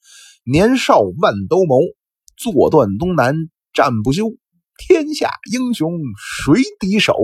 [0.43, 1.95] 年少万兜鍪，
[2.37, 3.35] 坐断东南
[3.73, 4.29] 战不休。
[4.77, 7.15] 天下英雄谁敌手？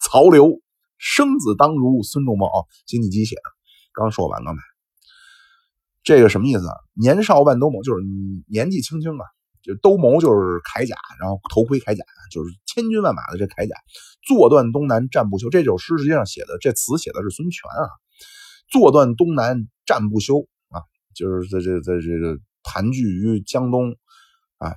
[0.00, 0.60] 曹刘
[0.98, 2.46] 生子当如孙仲谋。
[2.46, 3.42] 哦，辛弃疾写的，
[3.92, 4.60] 刚说完刚才。
[6.02, 6.74] 这个什么意思啊？
[6.92, 8.02] 年少万兜鍪，就是
[8.48, 9.24] 年纪轻轻啊，
[9.62, 13.74] 就兜鍪就是铠甲，然后头盔铠甲，就是千军万马的这铠甲。
[14.26, 17.88] 坐断东南战不休，这首诗实际上写的这词写的是孙权啊。
[18.68, 20.82] 坐断东南战不休啊，
[21.14, 23.96] 就是在这在这个盘踞于江东
[24.58, 24.74] 啊。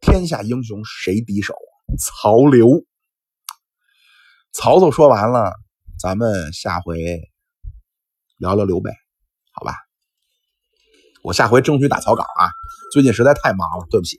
[0.00, 1.54] 天下英雄谁敌手？
[1.98, 2.84] 曹刘。
[4.52, 5.54] 曹操说完了，
[5.98, 6.96] 咱们下回
[8.38, 8.90] 聊聊刘备，
[9.52, 9.74] 好吧？
[11.22, 12.48] 我下回争取打草稿啊，
[12.92, 14.16] 最近实在太忙了，对不起。